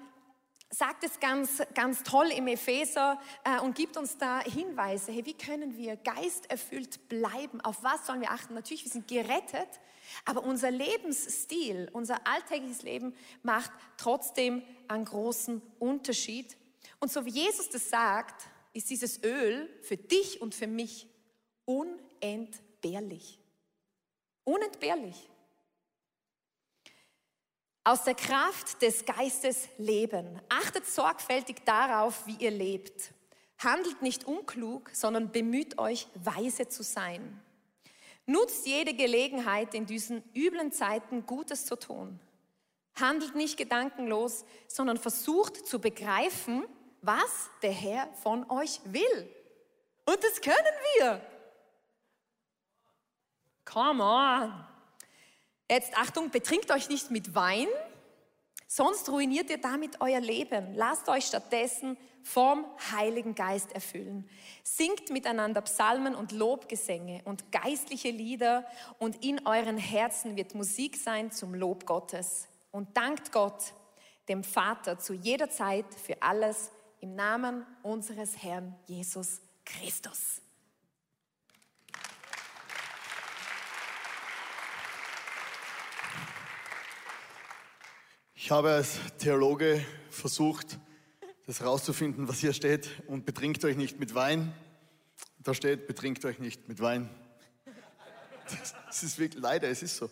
sagt 0.70 1.02
es 1.02 1.18
ganz, 1.18 1.62
ganz 1.74 2.02
toll 2.02 2.30
im 2.30 2.46
Epheser 2.46 3.20
äh, 3.44 3.58
und 3.60 3.74
gibt 3.74 3.96
uns 3.96 4.18
da 4.18 4.40
Hinweise. 4.40 5.12
Hey, 5.12 5.24
wie 5.24 5.36
können 5.36 5.76
wir 5.76 5.96
geisterfüllt 5.96 7.08
bleiben? 7.08 7.60
Auf 7.60 7.82
was 7.82 8.06
sollen 8.06 8.20
wir 8.20 8.30
achten? 8.30 8.54
Natürlich, 8.54 8.84
wir 8.84 8.92
sind 8.92 9.08
gerettet, 9.08 9.80
aber 10.24 10.44
unser 10.44 10.70
Lebensstil, 10.70 11.88
unser 11.92 12.26
alltägliches 12.26 12.82
Leben 12.82 13.14
macht 13.42 13.70
trotzdem 13.96 14.62
einen 14.88 15.04
großen 15.04 15.62
Unterschied. 15.78 16.56
Und 17.00 17.12
so 17.12 17.24
wie 17.24 17.30
Jesus 17.30 17.68
das 17.70 17.90
sagt, 17.90 18.46
ist 18.72 18.90
dieses 18.90 19.22
Öl 19.22 19.68
für 19.82 19.96
dich 19.96 20.40
und 20.40 20.54
für 20.54 20.66
mich 20.66 21.06
unentbehrlich. 21.64 23.38
Unentbehrlich. 24.44 25.28
Aus 27.84 28.04
der 28.04 28.14
Kraft 28.14 28.80
des 28.80 29.04
Geistes 29.04 29.68
leben. 29.76 30.40
Achtet 30.48 30.86
sorgfältig 30.86 31.64
darauf, 31.64 32.26
wie 32.26 32.36
ihr 32.36 32.50
lebt. 32.50 33.12
Handelt 33.58 34.02
nicht 34.02 34.24
unklug, 34.24 34.90
sondern 34.92 35.30
bemüht 35.30 35.78
euch, 35.78 36.08
weise 36.14 36.68
zu 36.68 36.82
sein. 36.82 37.43
Nutzt 38.26 38.66
jede 38.66 38.94
Gelegenheit, 38.94 39.74
in 39.74 39.86
diesen 39.86 40.22
üblen 40.34 40.72
Zeiten 40.72 41.26
Gutes 41.26 41.66
zu 41.66 41.76
tun. 41.76 42.18
Handelt 42.98 43.34
nicht 43.34 43.56
gedankenlos, 43.56 44.44
sondern 44.66 44.96
versucht 44.96 45.66
zu 45.66 45.80
begreifen, 45.80 46.64
was 47.02 47.50
der 47.62 47.72
Herr 47.72 48.08
von 48.22 48.48
euch 48.50 48.80
will. 48.84 49.28
Und 50.06 50.22
das 50.22 50.40
können 50.40 50.74
wir. 50.98 51.20
Come 53.64 54.02
on. 54.02 54.64
Jetzt 55.70 55.96
Achtung, 55.96 56.30
betrinkt 56.30 56.70
euch 56.70 56.88
nicht 56.88 57.10
mit 57.10 57.34
Wein, 57.34 57.68
sonst 58.74 59.08
ruiniert 59.08 59.50
ihr 59.50 59.58
damit 59.58 60.00
euer 60.00 60.18
Leben. 60.18 60.74
Lasst 60.74 61.08
euch 61.08 61.26
stattdessen 61.26 61.96
vom 62.24 62.64
Heiligen 62.90 63.36
Geist 63.36 63.70
erfüllen. 63.72 64.28
Singt 64.64 65.10
miteinander 65.10 65.60
Psalmen 65.60 66.16
und 66.16 66.32
Lobgesänge 66.32 67.22
und 67.24 67.52
geistliche 67.52 68.10
Lieder 68.10 68.66
und 68.98 69.24
in 69.24 69.46
euren 69.46 69.78
Herzen 69.78 70.36
wird 70.36 70.56
Musik 70.56 70.96
sein 70.96 71.30
zum 71.30 71.54
Lob 71.54 71.86
Gottes. 71.86 72.48
Und 72.72 72.96
dankt 72.96 73.30
Gott, 73.30 73.74
dem 74.28 74.42
Vater, 74.42 74.98
zu 74.98 75.12
jeder 75.12 75.50
Zeit 75.50 75.86
für 75.94 76.20
alles 76.20 76.72
im 77.00 77.14
Namen 77.14 77.64
unseres 77.84 78.42
Herrn 78.42 78.74
Jesus 78.86 79.40
Christus. 79.64 80.43
Ich 88.44 88.50
habe 88.50 88.72
als 88.72 88.98
Theologe 89.16 89.82
versucht, 90.10 90.78
das 91.46 91.64
rauszufinden, 91.64 92.28
was 92.28 92.40
hier 92.40 92.52
steht. 92.52 92.90
Und 93.06 93.24
betrinkt 93.24 93.64
euch 93.64 93.74
nicht 93.74 93.98
mit 93.98 94.14
Wein. 94.14 94.52
Da 95.42 95.54
steht, 95.54 95.86
betrinkt 95.86 96.26
euch 96.26 96.38
nicht 96.38 96.68
mit 96.68 96.78
Wein. 96.82 97.08
Das 98.86 99.02
ist 99.02 99.18
wirklich, 99.18 99.42
leider, 99.42 99.70
es 99.70 99.82
ist 99.82 99.96
so. 99.96 100.10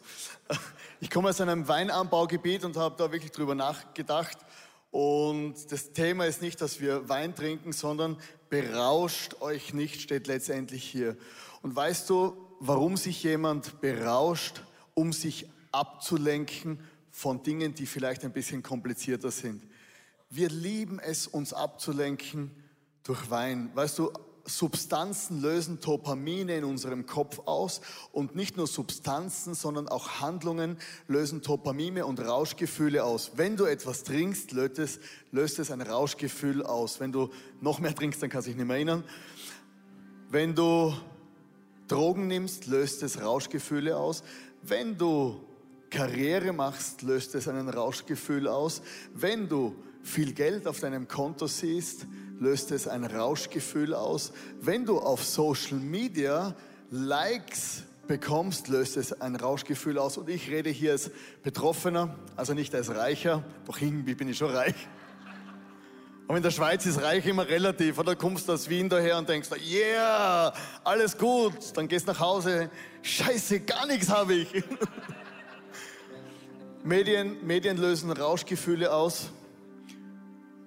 Ich 1.01 1.11
komme 1.11 1.29
aus 1.29 1.43
einem 1.43 1.69
Weinanbaugebiet 1.69 2.65
und 2.65 2.79
habe 2.79 2.95
da 2.97 3.13
wirklich 3.13 3.33
drüber 3.33 3.55
nachgedacht. 3.55 4.39
Und 4.91 5.71
das 5.71 5.93
Thema 5.93 6.25
ist 6.25 6.41
nicht, 6.41 6.59
dass 6.63 6.81
wir 6.81 7.11
Wein 7.11 7.35
trinken, 7.35 7.73
sondern 7.73 8.17
berauscht 8.49 9.43
euch 9.43 9.75
nicht, 9.75 10.01
steht 10.01 10.27
letztendlich 10.27 10.85
hier. 10.85 11.19
Und 11.61 11.77
weißt 11.77 12.09
du, 12.09 12.35
warum 12.61 12.97
sich 12.97 13.23
jemand 13.25 13.83
berauscht, 13.83 14.63
um 14.95 15.13
sich 15.13 15.51
abzulenken 15.71 16.79
von 17.13 17.45
Dingen, 17.45 17.75
die 17.75 17.87
vielleicht 17.87 18.25
ein 18.25 18.33
bisschen 18.33 18.65
komplizierter 18.65 19.31
sind? 19.31 19.63
Wir 20.29 20.49
lieben 20.49 20.99
es, 20.99 21.29
uns 21.29 21.53
abzulenken 21.53 22.51
durch 23.05 23.31
Wein. 23.31 23.71
Weißt 23.75 23.99
du, 23.99 24.11
Substanzen 24.45 25.41
lösen 25.41 25.79
Dopamine 25.79 26.57
in 26.57 26.65
unserem 26.65 27.07
Kopf 27.07 27.41
aus 27.45 27.81
und 28.11 28.35
nicht 28.35 28.57
nur 28.57 28.67
Substanzen, 28.67 29.55
sondern 29.55 29.89
auch 29.89 30.21
Handlungen 30.21 30.79
lösen 31.07 31.43
Dopamine 31.43 32.07
und 32.07 32.19
Rauschgefühle 32.21 33.05
aus. 33.05 33.33
Wenn 33.37 33.57
du 33.57 33.67
etwas 33.67 34.03
trinkst, 34.03 34.53
löst 34.53 34.79
es, 34.79 34.99
löst 35.31 35.59
es 35.59 35.71
ein 35.71 35.81
Rauschgefühl 35.81 36.65
aus. 36.65 36.99
Wenn 36.99 37.13
du 37.13 37.31
noch 37.61 37.79
mehr 37.79 37.95
trinkst, 37.95 38.23
dann 38.23 38.31
kannst 38.31 38.49
du 38.49 38.51
dich 38.51 38.59
nicht 38.59 38.67
mehr 38.67 38.77
erinnern. 38.77 39.05
Wenn 40.29 40.55
du 40.55 40.93
Drogen 41.87 42.27
nimmst, 42.27 42.67
löst 42.67 43.03
es 43.03 43.21
Rauschgefühle 43.21 43.97
aus. 43.97 44.25
Wenn 44.63 44.99
du 44.99 45.41
Karriere 45.93 46.53
machst, 46.55 47.03
löst 47.03 47.35
es 47.35 47.47
ein 47.47 47.69
Rauschgefühl 47.69 48.49
aus. 48.49 48.83
Wenn 49.13 49.47
du 49.49 49.77
viel 50.03 50.33
Geld 50.33 50.67
auf 50.67 50.81
deinem 50.81 51.07
Konto 51.07 51.47
siehst, 51.47 52.07
löst 52.41 52.73
es 52.73 52.89
ein 52.89 53.05
Rauschgefühl 53.05 53.95
aus. 53.95 54.33
Wenn 54.61 54.87
du 54.87 54.99
auf 54.99 55.23
Social 55.23 55.79
Media 55.79 56.57
Likes 56.91 57.83
bekommst, 58.09 58.69
löst 58.69 58.97
es 58.97 59.21
ein 59.21 59.37
Rauschgefühl 59.37 59.99
aus. 59.99 60.17
Und 60.17 60.31
ich 60.31 60.51
rede 60.51 60.71
hier 60.71 60.93
als 60.93 61.11
Betroffener, 61.43 62.17
also 62.37 62.55
nicht 62.55 62.75
als 62.75 62.89
Reicher, 62.95 63.45
doch 63.67 63.79
irgendwie 63.81 64.15
bin 64.15 64.29
ich 64.29 64.39
schon 64.39 64.51
reich. 64.51 64.75
Aber 66.27 66.39
in 66.39 66.43
der 66.43 66.51
Schweiz 66.51 66.87
ist 66.87 67.03
reich 67.03 67.27
immer 67.27 67.47
relativ. 67.47 67.99
Oder 67.99 68.17
kommst 68.17 68.49
du 68.49 68.55
aus 68.55 68.67
Wien 68.71 68.89
daher 68.89 69.19
und 69.19 69.29
denkst, 69.29 69.51
yeah, 69.71 70.55
alles 70.85 71.19
gut. 71.19 71.77
Dann 71.77 71.87
gehst 71.87 72.07
nach 72.07 72.19
Hause, 72.19 72.71
scheiße, 73.03 73.61
gar 73.61 73.87
nichts 73.87 74.09
habe 74.09 74.35
ich. 74.35 74.49
Medien, 76.85 77.47
Medien 77.47 77.77
lösen 77.77 78.11
Rauschgefühle 78.11 78.93
aus. 78.93 79.31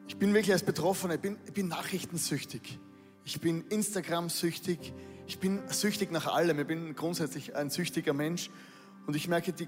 Ich 0.07 0.15
bin 0.15 0.33
wirklich 0.33 0.53
als 0.53 0.63
Betroffener, 0.63 1.15
ich 1.15 1.19
bin, 1.19 1.37
ich 1.45 1.51
bin 1.51 1.67
nachrichtensüchtig. 1.67 2.79
Ich 3.25 3.41
bin 3.41 3.65
Instagram-süchtig. 3.67 4.93
Ich 5.27 5.39
bin 5.39 5.61
süchtig 5.67 6.11
nach 6.11 6.27
allem. 6.27 6.57
Ich 6.59 6.67
bin 6.67 6.95
grundsätzlich 6.95 7.57
ein 7.57 7.69
süchtiger 7.69 8.13
Mensch. 8.13 8.49
Und 9.07 9.17
ich 9.17 9.27
merke, 9.27 9.51
die, 9.51 9.67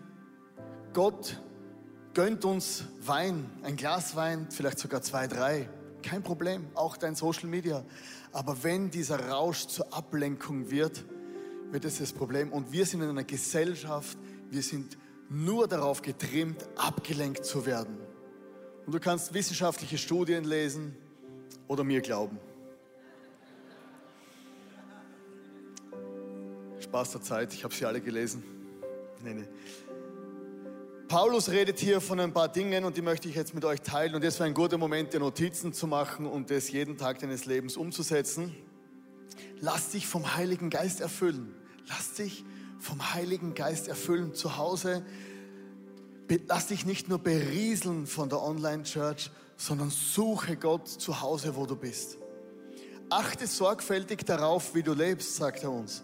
Gott 0.94 1.42
gönnt 2.14 2.46
uns 2.46 2.86
Wein, 3.02 3.50
ein 3.64 3.76
Glas 3.76 4.16
Wein, 4.16 4.48
vielleicht 4.50 4.80
sogar 4.80 5.02
zwei, 5.02 5.28
drei. 5.28 5.68
Kein 6.02 6.24
Problem, 6.24 6.66
auch 6.76 6.96
dein 6.96 7.16
Social 7.16 7.50
Media. 7.50 7.84
Aber 8.32 8.64
wenn 8.64 8.90
dieser 8.90 9.28
Rausch 9.28 9.68
zur 9.68 9.94
Ablenkung 9.94 10.72
wird, 10.72 11.04
wird 11.72 11.84
es 11.84 11.98
das 11.98 12.14
Problem. 12.14 12.54
Und 12.54 12.72
wir 12.72 12.86
sind 12.86 13.02
in 13.02 13.10
einer 13.10 13.26
Gesellschaft, 13.26 14.18
wir 14.50 14.62
sind 14.62 14.98
nur 15.30 15.68
darauf 15.68 16.02
getrimmt, 16.02 16.68
abgelenkt 16.76 17.46
zu 17.46 17.66
werden. 17.66 17.98
Und 18.86 18.94
du 18.94 19.00
kannst 19.00 19.34
wissenschaftliche 19.34 19.98
Studien 19.98 20.44
lesen 20.44 20.96
oder 21.68 21.84
mir 21.84 22.02
glauben. 22.02 22.40
Spaß 26.80 27.12
der 27.12 27.22
Zeit, 27.22 27.54
ich 27.54 27.64
habe 27.64 27.74
sie 27.74 27.86
alle 27.86 28.00
gelesen. 28.00 28.44
Nee, 29.24 29.34
nee. 29.34 29.48
Paulus 31.08 31.50
redet 31.50 31.80
hier 31.80 32.02
von 32.02 32.20
ein 32.20 32.34
paar 32.34 32.50
Dingen 32.50 32.84
und 32.84 32.98
die 32.98 33.02
möchte 33.02 33.30
ich 33.30 33.36
jetzt 33.36 33.54
mit 33.54 33.64
euch 33.64 33.82
teilen. 33.82 34.14
Und 34.16 34.24
jetzt 34.24 34.40
wäre 34.40 34.48
ein 34.48 34.54
guter 34.54 34.78
Moment, 34.78 35.14
dir 35.14 35.20
Notizen 35.20 35.72
zu 35.74 35.88
machen 35.88 36.26
und 36.26 36.52
das 36.52 36.70
jeden 36.70 36.98
Tag 36.98 37.20
deines 37.20 37.46
Lebens 37.46 37.78
umzusetzen. 37.78 38.56
Lass 39.60 39.90
dich 39.90 40.06
vom 40.06 40.36
Heiligen 40.36 40.70
Geist 40.70 41.02
erfüllen. 41.02 41.54
Lass 41.88 42.14
dich 42.14 42.44
vom 42.80 43.14
Heiligen 43.14 43.54
Geist 43.54 43.88
erfüllen 43.88 44.34
zu 44.34 44.58
Hause. 44.58 45.06
Lass 46.48 46.68
dich 46.68 46.86
nicht 46.86 47.10
nur 47.10 47.20
berieseln 47.20 48.06
von 48.06 48.30
der 48.30 48.42
Online-Church, 48.42 49.32
sondern 49.56 49.90
suche 49.90 50.56
Gott 50.56 50.88
zu 50.88 51.22
Hause, 51.22 51.56
wo 51.56 51.66
du 51.66 51.76
bist. 51.76 52.18
Achte 53.10 53.48
sorgfältig 53.48 54.26
darauf, 54.26 54.76
wie 54.76 54.84
du 54.84 54.94
lebst, 54.94 55.36
sagt 55.36 55.64
er 55.64 55.72
uns. 55.72 56.04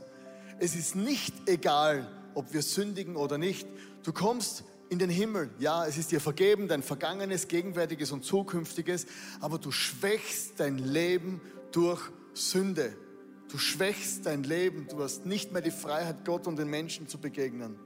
Es 0.59 0.75
ist 0.75 0.95
nicht 0.95 1.33
egal, 1.47 2.09
ob 2.33 2.53
wir 2.53 2.62
sündigen 2.62 3.15
oder 3.15 3.38
nicht. 3.38 3.67
Du 4.03 4.13
kommst 4.13 4.63
in 4.89 4.99
den 4.99 5.09
Himmel. 5.09 5.49
Ja, 5.59 5.86
es 5.86 5.97
ist 5.97 6.12
dir 6.12 6.21
vergeben, 6.21 6.67
dein 6.67 6.83
vergangenes, 6.83 7.47
gegenwärtiges 7.47 8.12
und 8.12 8.23
zukünftiges, 8.23 9.05
aber 9.41 9.57
du 9.57 9.71
schwächst 9.71 10.59
dein 10.59 10.77
Leben 10.77 11.41
durch 11.71 12.01
Sünde. 12.33 12.95
Du 13.49 13.58
schwächst 13.58 14.25
dein 14.25 14.43
Leben, 14.43 14.88
du 14.89 15.01
hast 15.03 15.25
nicht 15.25 15.51
mehr 15.51 15.62
die 15.62 15.71
Freiheit, 15.71 16.25
Gott 16.25 16.47
und 16.47 16.58
den 16.58 16.69
Menschen 16.69 17.08
zu 17.08 17.19
begegnen. 17.19 17.79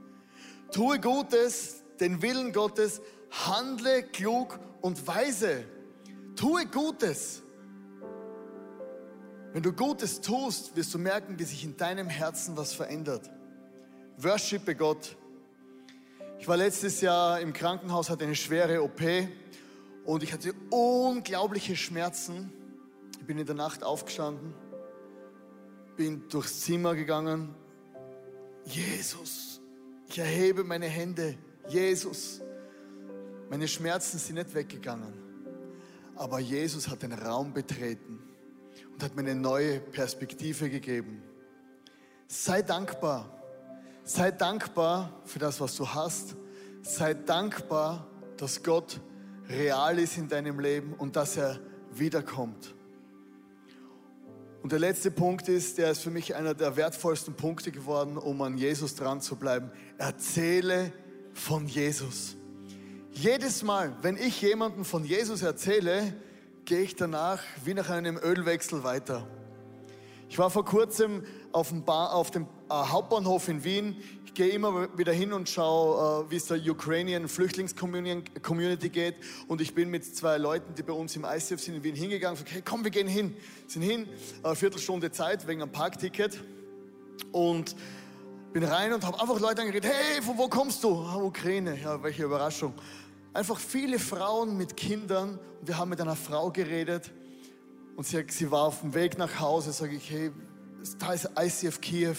Tue 0.72 1.00
Gutes, 1.00 1.84
den 2.00 2.22
Willen 2.22 2.54
Gottes, 2.54 3.02
handle 3.32 4.04
klug 4.04 4.60
und 4.82 5.06
weise. 5.08 5.66
Tue 6.36 6.66
Gutes. 6.66 7.42
Wenn 9.54 9.64
du 9.64 9.74
Gutes 9.74 10.22
tust, 10.22 10.76
wirst 10.76 10.94
du 10.94 11.00
merken, 11.00 11.40
wie 11.40 11.44
sich 11.44 11.64
in 11.64 11.76
deinem 11.78 12.10
Herzen 12.10 12.56
was 12.58 12.74
verändert. 12.74 13.30
Worshipe 14.18 14.76
Gott. 14.76 15.18
Ich 16.40 16.48
war 16.48 16.58
letztes 16.58 17.02
Jahr 17.02 17.40
im 17.40 17.54
Krankenhaus, 17.54 18.10
hatte 18.10 18.26
eine 18.26 18.36
schwere 18.36 18.84
OP 18.84 19.02
und 20.06 20.24
ich 20.24 20.34
hatte 20.34 20.54
unglaubliche 20.70 21.76
Schmerzen. 21.76 22.52
Ich 23.20 23.26
bin 23.26 23.40
in 23.40 23.46
der 23.46 23.56
Nacht 23.56 23.84
aufgestanden, 23.84 24.54
bin 25.98 26.30
durchs 26.30 26.62
Zimmer 26.62 26.96
gegangen. 26.96 27.54
Jesus, 28.66 29.60
ich 30.08 30.20
erhebe 30.20 30.64
meine 30.64 30.86
Hände. 30.86 31.36
Jesus, 31.68 32.40
meine 33.50 33.68
Schmerzen 33.68 34.20
sind 34.20 34.36
nicht 34.36 34.54
weggegangen, 34.54 35.14
aber 36.16 36.40
Jesus 36.40 36.88
hat 36.88 37.02
den 37.02 37.14
Raum 37.14 37.52
betreten 37.52 38.22
und 38.94 39.04
hat 39.04 39.16
mir 39.16 39.22
eine 39.22 39.36
neue 39.36 39.80
Perspektive 39.80 40.70
gegeben. 40.70 41.24
Sei 42.28 42.62
dankbar. 42.62 43.34
Sei 44.04 44.32
dankbar 44.32 45.22
für 45.26 45.40
das, 45.40 45.60
was 45.60 45.76
du 45.76 45.88
hast. 45.88 46.36
Sei 46.82 47.14
dankbar, 47.14 48.08
dass 48.38 48.64
Gott 48.64 49.02
real 49.50 49.98
ist 50.00 50.18
in 50.18 50.28
deinem 50.28 50.60
Leben 50.60 50.94
und 50.94 51.16
dass 51.16 51.38
er 51.38 51.60
wiederkommt. 51.92 52.77
Und 54.64 54.72
der 54.72 54.80
letzte 54.80 55.12
Punkt 55.12 55.48
ist, 55.48 55.78
der 55.78 55.92
ist 55.92 56.02
für 56.02 56.10
mich 56.10 56.36
einer 56.36 56.54
der 56.54 56.76
wertvollsten 56.76 57.36
Punkte 57.36 57.72
geworden, 57.72 58.18
um 58.18 58.42
an 58.42 58.58
Jesus 58.58 58.96
dran 58.96 59.22
zu 59.22 59.36
bleiben. 59.36 59.72
Erzähle 59.98 60.92
von 61.34 61.68
Jesus. 61.68 62.36
Jedes 63.12 63.64
Mal, 63.64 63.96
wenn 64.02 64.18
ich 64.18 64.42
jemandem 64.42 64.86
von 64.86 65.06
Jesus 65.06 65.42
erzähle, 65.42 66.14
gehe 66.66 66.82
ich 66.82 66.96
danach 66.96 67.42
wie 67.64 67.74
nach 67.74 67.90
einem 67.90 68.18
Ölwechsel 68.18 68.84
weiter. 68.84 69.26
Ich 70.30 70.38
war 70.38 70.50
vor 70.50 70.66
kurzem 70.66 71.24
auf 71.52 71.70
dem, 71.70 71.84
Bar, 71.84 72.14
auf 72.14 72.32
dem 72.32 72.44
äh, 72.70 72.74
Hauptbahnhof 72.74 73.48
in 73.48 73.64
Wien. 73.64 73.96
Gehe 74.38 74.50
immer 74.50 74.96
wieder 74.96 75.14
hin 75.14 75.34
und 75.34 75.50
schaue, 75.50 76.28
äh, 76.28 76.30
wie 76.30 76.36
es 76.36 76.46
der 76.46 76.60
Ukrainian 76.70 77.28
Flüchtlingscommunity 77.28 78.90
geht. 78.90 79.16
Und 79.48 79.62
ich 79.62 79.74
bin 79.74 79.90
mit 79.90 80.06
zwei 80.06 80.38
Leuten, 80.38 80.76
die 80.76 80.84
bei 80.84 80.94
uns 80.94 81.16
im 81.16 81.26
ICF 81.26 81.60
sind 81.60 81.74
in 81.74 81.84
Wien 81.84 81.96
hingegangen. 81.96 82.38
Und 82.38 82.54
hey, 82.54 82.62
komm, 82.64 82.84
wir 82.84 82.92
gehen 82.92 83.08
hin. 83.08 83.36
Sind 83.66 83.82
hin, 83.82 84.08
eine 84.44 84.56
Viertelstunde 84.56 85.10
Zeit 85.10 85.48
wegen 85.48 85.64
einem 85.64 85.72
Parkticket. 85.72 86.40
Und 87.32 87.76
bin 88.54 88.64
rein 88.64 88.94
und 88.94 89.04
habe 89.04 89.20
einfach 89.20 89.40
Leute 89.40 89.62
angeredet. 89.62 89.92
Hey, 89.92 90.22
von 90.22 90.38
wo 90.38 90.48
kommst 90.48 90.84
du? 90.84 90.94
Ah, 91.02 91.16
Ukraine. 91.16 91.76
Ja, 91.82 92.04
welche 92.04 92.24
Überraschung 92.24 92.76
einfach 93.34 93.60
viele 93.60 93.98
Frauen 93.98 94.56
mit 94.56 94.78
Kindern. 94.78 95.40
Wir 95.64 95.80
haben 95.80 95.90
mit 95.90 96.00
einer 96.00 96.16
Frau 96.16 96.52
geredet 96.52 97.12
und 97.96 98.06
sie, 98.06 98.24
sie 98.30 98.52
war 98.52 98.66
auf 98.66 98.82
dem 98.82 98.94
Weg 98.94 99.18
nach 99.18 99.40
Hause. 99.40 99.72
Sage 99.72 99.96
ich, 99.96 100.12
hey, 100.12 100.32
da 101.00 101.14
ist 101.14 101.28
ICF 101.36 101.82
Kiew, 101.82 102.16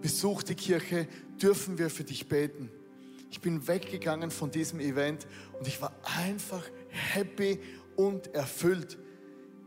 besuch 0.00 0.42
die 0.42 0.54
Kirche, 0.54 1.06
dürfen 1.40 1.78
wir 1.78 1.90
für 1.90 2.04
dich 2.04 2.28
beten. 2.28 2.70
Ich 3.30 3.40
bin 3.40 3.66
weggegangen 3.68 4.30
von 4.30 4.50
diesem 4.50 4.80
Event 4.80 5.26
und 5.58 5.68
ich 5.68 5.80
war 5.80 5.92
einfach 6.18 6.64
happy 6.88 7.60
und 7.96 8.34
erfüllt. 8.34 8.98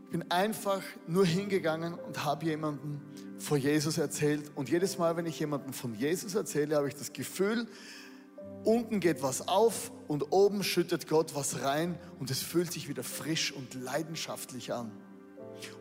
Ich 0.06 0.10
bin 0.10 0.30
einfach 0.30 0.82
nur 1.08 1.26
hingegangen 1.26 1.94
und 1.96 2.24
habe 2.24 2.46
jemandem 2.46 3.02
von 3.40 3.60
Jesus 3.60 3.98
erzählt. 3.98 4.52
Und 4.56 4.70
jedes 4.70 4.98
Mal, 4.98 5.16
wenn 5.18 5.26
ich 5.26 5.40
jemandem 5.40 5.74
von 5.74 5.96
Jesus 5.96 6.36
erzähle, 6.36 6.76
habe 6.76 6.88
ich 6.88 6.96
das 6.96 7.14
Gefühl, 7.14 7.68
Unten 8.64 9.02
geht 9.02 9.22
was 9.22 9.48
auf 9.48 9.92
und 10.08 10.32
oben 10.32 10.64
schüttet 10.64 11.10
Gott 11.10 11.36
was 11.36 11.64
rein 11.64 12.00
und 12.20 12.32
es 12.32 12.42
fühlt 12.42 12.72
sich 12.72 12.88
wieder 12.88 13.04
frisch 13.04 13.52
und 13.52 13.74
leidenschaftlich 13.74 14.72
an. 14.74 14.92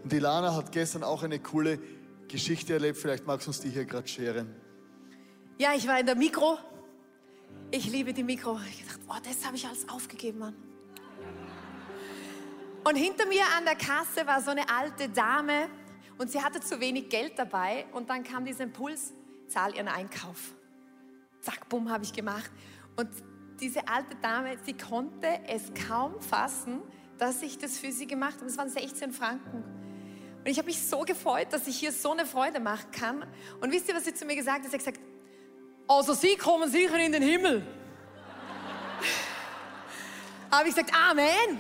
Und 0.03 0.13
Ilana 0.13 0.55
hat 0.57 0.73
gestern 0.73 1.05
auch 1.05 1.23
eine 1.23 1.39
coole 1.39 1.79
Geschichte 2.33 2.73
erlebt. 2.73 2.97
Vielleicht 2.97 3.27
magst 3.27 3.47
du 3.47 3.51
uns 3.51 3.61
die 3.61 3.69
hier 3.69 3.85
gerade 3.85 4.09
scheren. 4.09 4.55
Ja, 5.59 5.75
ich 5.75 5.87
war 5.87 6.01
in 6.01 6.07
der 6.07 6.17
Mikro. 6.17 6.59
Ich 7.71 7.87
liebe 7.91 8.15
die 8.15 8.23
Mikro. 8.23 8.59
Ich 8.71 8.87
dachte, 8.87 9.01
oh, 9.07 9.21
das 9.23 9.45
habe 9.45 9.57
ich 9.57 9.67
alles 9.67 9.87
aufgegeben, 9.89 10.39
Mann. 10.39 10.57
Und 12.85 12.97
hinter 12.97 13.27
mir 13.27 13.45
an 13.57 13.65
der 13.65 13.77
Kasse 13.77 14.27
war 14.27 14.41
so 14.41 14.51
eine 14.51 14.69
alte 14.69 15.11
Dame 15.11 15.69
und 16.19 16.31
sie 16.31 16.43
hatte 16.43 16.61
zu 16.61 16.81
wenig 16.81 17.11
Geld 17.11 17.39
dabei. 17.39 17.85
Und 17.93 18.09
dann 18.09 18.25
kam 18.25 18.47
dieser 18.47 18.65
Impuls, 18.65 19.13
zahl 19.47 19.75
ihren 19.75 19.89
Einkauf. 19.89 20.55
Zack, 21.41 21.69
bumm, 21.69 21.91
habe 21.91 22.03
ich 22.05 22.15
gemacht. 22.15 22.51
Und 22.97 23.11
diese 23.61 23.87
alte 23.87 24.17
Dame, 24.23 24.57
sie 24.65 24.73
konnte 24.73 25.29
es 25.47 25.71
kaum 25.87 26.21
fassen, 26.21 26.81
dass 27.19 27.43
ich 27.43 27.59
das 27.59 27.79
für 27.79 27.93
sie 27.93 28.07
gemacht 28.07 28.37
habe. 28.37 28.47
Es 28.47 28.57
waren 28.57 28.71
16 28.71 29.13
Franken. 29.13 29.82
Und 30.43 30.51
ich 30.51 30.59
habe 30.59 30.67
mich 30.67 30.83
so 30.83 31.01
gefreut, 31.01 31.49
dass 31.53 31.69
ich 31.69 31.79
hier 31.79 31.93
so 31.93 32.11
eine 32.11 32.27
Freude 32.27 32.59
machen 32.59 32.91
kann. 32.91 33.25
Und 33.61 33.71
wisst 33.71 33.89
ihr, 33.89 33.95
was 33.95 34.05
sie 34.05 34.13
zu 34.13 34.25
mir 34.25 34.35
gesagt 34.35 34.65
hat? 34.65 34.71
Sie 34.71 34.77
hat 34.77 34.79
gesagt, 34.79 35.01
also 35.87 36.15
Sie 36.15 36.37
kommen 36.37 36.69
sicher 36.69 36.99
in 36.99 37.13
den 37.13 37.23
Himmel. 37.23 37.65
habe 40.51 40.69
ich 40.69 40.75
gesagt, 40.75 40.93
Amen. 40.95 41.59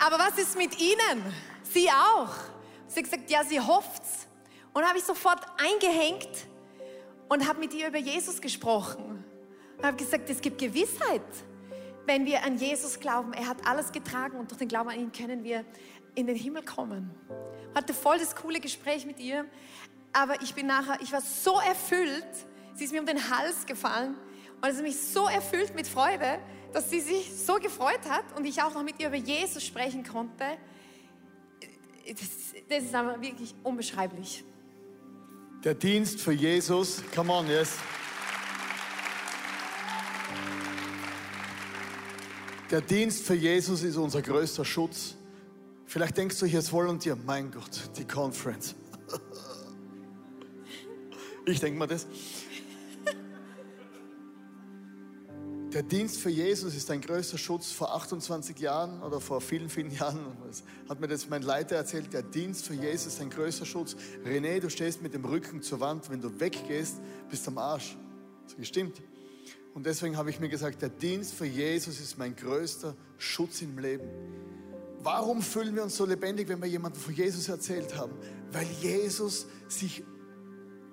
Aber 0.00 0.18
was 0.18 0.38
ist 0.38 0.56
mit 0.56 0.80
Ihnen? 0.80 1.22
Sie 1.62 1.88
auch. 1.90 2.34
Sie 2.88 3.00
hat 3.00 3.10
gesagt, 3.10 3.30
ja, 3.30 3.44
sie 3.44 3.60
hofft's. 3.60 4.26
Und 4.72 4.84
habe 4.84 4.98
ich 4.98 5.04
sofort 5.04 5.40
eingehängt 5.58 6.28
und 7.28 7.46
habe 7.46 7.60
mit 7.60 7.74
ihr 7.74 7.88
über 7.88 7.98
Jesus 7.98 8.40
gesprochen. 8.40 9.24
Ich 9.78 9.84
habe 9.84 9.96
gesagt, 9.96 10.30
es 10.30 10.40
gibt 10.40 10.58
Gewissheit, 10.58 11.22
wenn 12.06 12.24
wir 12.24 12.42
an 12.42 12.56
Jesus 12.56 12.98
glauben. 12.98 13.32
Er 13.32 13.46
hat 13.46 13.66
alles 13.66 13.92
getragen 13.92 14.38
und 14.38 14.50
durch 14.50 14.58
den 14.58 14.68
Glauben 14.68 14.88
an 14.90 14.98
ihn 14.98 15.12
können 15.12 15.44
wir 15.44 15.64
in 16.18 16.26
den 16.26 16.36
Himmel 16.36 16.64
kommen. 16.64 17.10
Hatte 17.74 17.94
voll 17.94 18.18
das 18.18 18.34
coole 18.34 18.60
Gespräch 18.60 19.06
mit 19.06 19.20
ihr, 19.20 19.44
aber 20.12 20.42
ich 20.42 20.54
bin 20.54 20.66
nachher, 20.66 20.98
ich 21.00 21.12
war 21.12 21.20
so 21.20 21.60
erfüllt, 21.60 22.26
sie 22.74 22.84
ist 22.84 22.92
mir 22.92 23.00
um 23.00 23.06
den 23.06 23.30
Hals 23.30 23.66
gefallen 23.66 24.16
und 24.60 24.68
es 24.68 24.76
hat 24.76 24.82
mich 24.82 24.98
so 24.98 25.26
erfüllt 25.26 25.74
mit 25.76 25.86
Freude, 25.86 26.40
dass 26.72 26.90
sie 26.90 27.00
sich 27.00 27.32
so 27.32 27.54
gefreut 27.54 28.00
hat 28.08 28.24
und 28.36 28.44
ich 28.46 28.60
auch 28.62 28.74
noch 28.74 28.82
mit 28.82 29.00
ihr 29.00 29.08
über 29.08 29.16
Jesus 29.16 29.64
sprechen 29.64 30.02
konnte. 30.02 30.44
Das, 32.08 32.18
das 32.68 32.84
ist 32.84 32.94
aber 32.94 33.20
wirklich 33.20 33.54
unbeschreiblich. 33.62 34.42
Der 35.62 35.74
Dienst 35.74 36.20
für 36.20 36.32
Jesus, 36.32 37.02
come 37.14 37.32
on, 37.32 37.46
yes. 37.48 37.76
Der 42.70 42.80
Dienst 42.80 43.24
für 43.24 43.34
Jesus 43.34 43.82
ist 43.82 43.96
unser 43.96 44.20
größter 44.20 44.64
Schutz. 44.64 45.17
Vielleicht 45.88 46.18
denkst 46.18 46.38
du 46.38 46.62
voll 46.62 46.86
und 46.86 47.02
dir, 47.02 47.16
mein 47.16 47.50
Gott, 47.50 47.90
die 47.96 48.04
Conference. 48.04 48.74
Ich 51.46 51.60
denke 51.60 51.78
mal 51.78 51.86
das. 51.86 52.06
Der 55.72 55.82
Dienst 55.82 56.18
für 56.18 56.28
Jesus 56.28 56.74
ist 56.74 56.90
ein 56.90 57.00
größter 57.00 57.38
Schutz. 57.38 57.72
Vor 57.72 57.94
28 57.94 58.58
Jahren 58.58 59.02
oder 59.02 59.18
vor 59.18 59.40
vielen, 59.40 59.70
vielen 59.70 59.90
Jahren 59.90 60.26
hat 60.90 61.00
mir 61.00 61.08
das 61.08 61.26
mein 61.30 61.40
Leiter 61.40 61.76
erzählt. 61.76 62.12
Der 62.12 62.22
Dienst 62.22 62.66
für 62.66 62.74
Jesus 62.74 63.14
ist 63.14 63.20
ein 63.22 63.30
größter 63.30 63.64
Schutz. 63.64 63.96
René, 64.26 64.60
du 64.60 64.68
stehst 64.68 65.00
mit 65.00 65.14
dem 65.14 65.24
Rücken 65.24 65.62
zur 65.62 65.80
Wand. 65.80 66.10
Wenn 66.10 66.20
du 66.20 66.38
weggehst, 66.38 66.96
bist 67.30 67.46
du 67.46 67.50
am 67.52 67.56
Arsch. 67.56 67.96
Das 68.44 68.56
gestimmt. 68.56 69.00
Und 69.72 69.86
deswegen 69.86 70.18
habe 70.18 70.28
ich 70.28 70.38
mir 70.38 70.50
gesagt, 70.50 70.82
der 70.82 70.90
Dienst 70.90 71.32
für 71.32 71.46
Jesus 71.46 71.98
ist 71.98 72.18
mein 72.18 72.36
größter 72.36 72.94
Schutz 73.16 73.62
im 73.62 73.78
Leben. 73.78 74.06
Warum 75.00 75.42
fühlen 75.42 75.74
wir 75.74 75.84
uns 75.84 75.96
so 75.96 76.04
lebendig, 76.04 76.48
wenn 76.48 76.60
wir 76.60 76.68
jemandem 76.68 77.00
von 77.00 77.14
Jesus 77.14 77.48
erzählt 77.48 77.96
haben? 77.96 78.12
Weil 78.50 78.66
Jesus 78.80 79.46
sich 79.68 80.02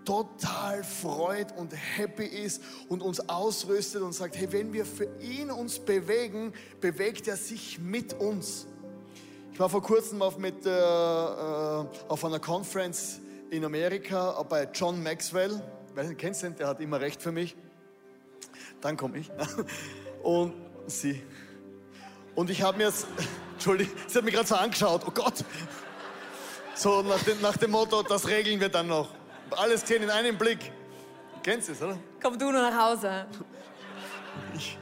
total 0.05 0.83
freut 0.83 1.57
und 1.57 1.73
happy 1.73 2.25
ist 2.25 2.61
und 2.89 3.01
uns 3.01 3.27
ausrüstet 3.27 4.03
und 4.03 4.13
sagt, 4.13 4.37
hey, 4.37 4.51
wenn 4.51 4.71
wir 4.71 4.85
für 4.85 5.09
ihn 5.19 5.49
uns 5.49 5.79
bewegen, 5.79 6.53
bewegt 6.79 7.27
er 7.27 7.37
sich 7.37 7.79
mit 7.79 8.13
uns. 8.13 8.67
Ich 9.51 9.59
war 9.59 9.69
vor 9.69 9.81
kurzem 9.81 10.21
auf, 10.21 10.37
mit, 10.37 10.65
äh, 10.65 10.69
äh 10.69 11.85
auf 12.07 12.23
einer 12.23 12.39
Conference 12.39 13.19
in 13.49 13.65
Amerika 13.65 14.43
bei 14.43 14.67
John 14.71 15.01
Maxwell. 15.01 15.61
nicht, 15.95 16.17
kennst 16.17 16.43
du 16.43 16.47
den, 16.47 16.57
der 16.57 16.67
hat 16.67 16.81
immer 16.81 16.99
recht 16.99 17.21
für 17.21 17.31
mich. 17.31 17.55
Dann 18.81 18.97
komme 18.97 19.17
ich. 19.17 19.31
Und 20.23 20.53
sie. 20.87 21.23
Und 22.35 22.49
ich 22.49 22.61
habe 22.61 22.77
mir 22.77 22.85
jetzt, 22.85 23.07
Entschuldigung, 23.65 23.95
sie 24.05 24.17
hat 24.19 24.25
mich 24.25 24.33
gerade 24.35 24.47
so 24.47 24.53
angeschaut, 24.53 25.01
oh 25.07 25.11
Gott. 25.11 25.43
So 26.75 27.01
nach 27.01 27.23
dem, 27.23 27.41
nach 27.41 27.57
dem 27.57 27.71
Motto, 27.71 28.03
das 28.03 28.27
regeln 28.27 28.59
wir 28.59 28.69
dann 28.69 28.85
noch. 28.85 29.09
Alles 29.49 29.81
gesehen 29.81 30.03
in 30.03 30.11
einem 30.11 30.37
Blick. 30.37 30.71
Kennst 31.41 31.69
du 31.69 31.71
es, 31.71 31.81
oder? 31.81 31.97
Komm 32.21 32.37
du 32.37 32.51
nur 32.51 32.61
nach 32.61 32.79
Hause. 32.79 33.25
Ich, 34.53 34.77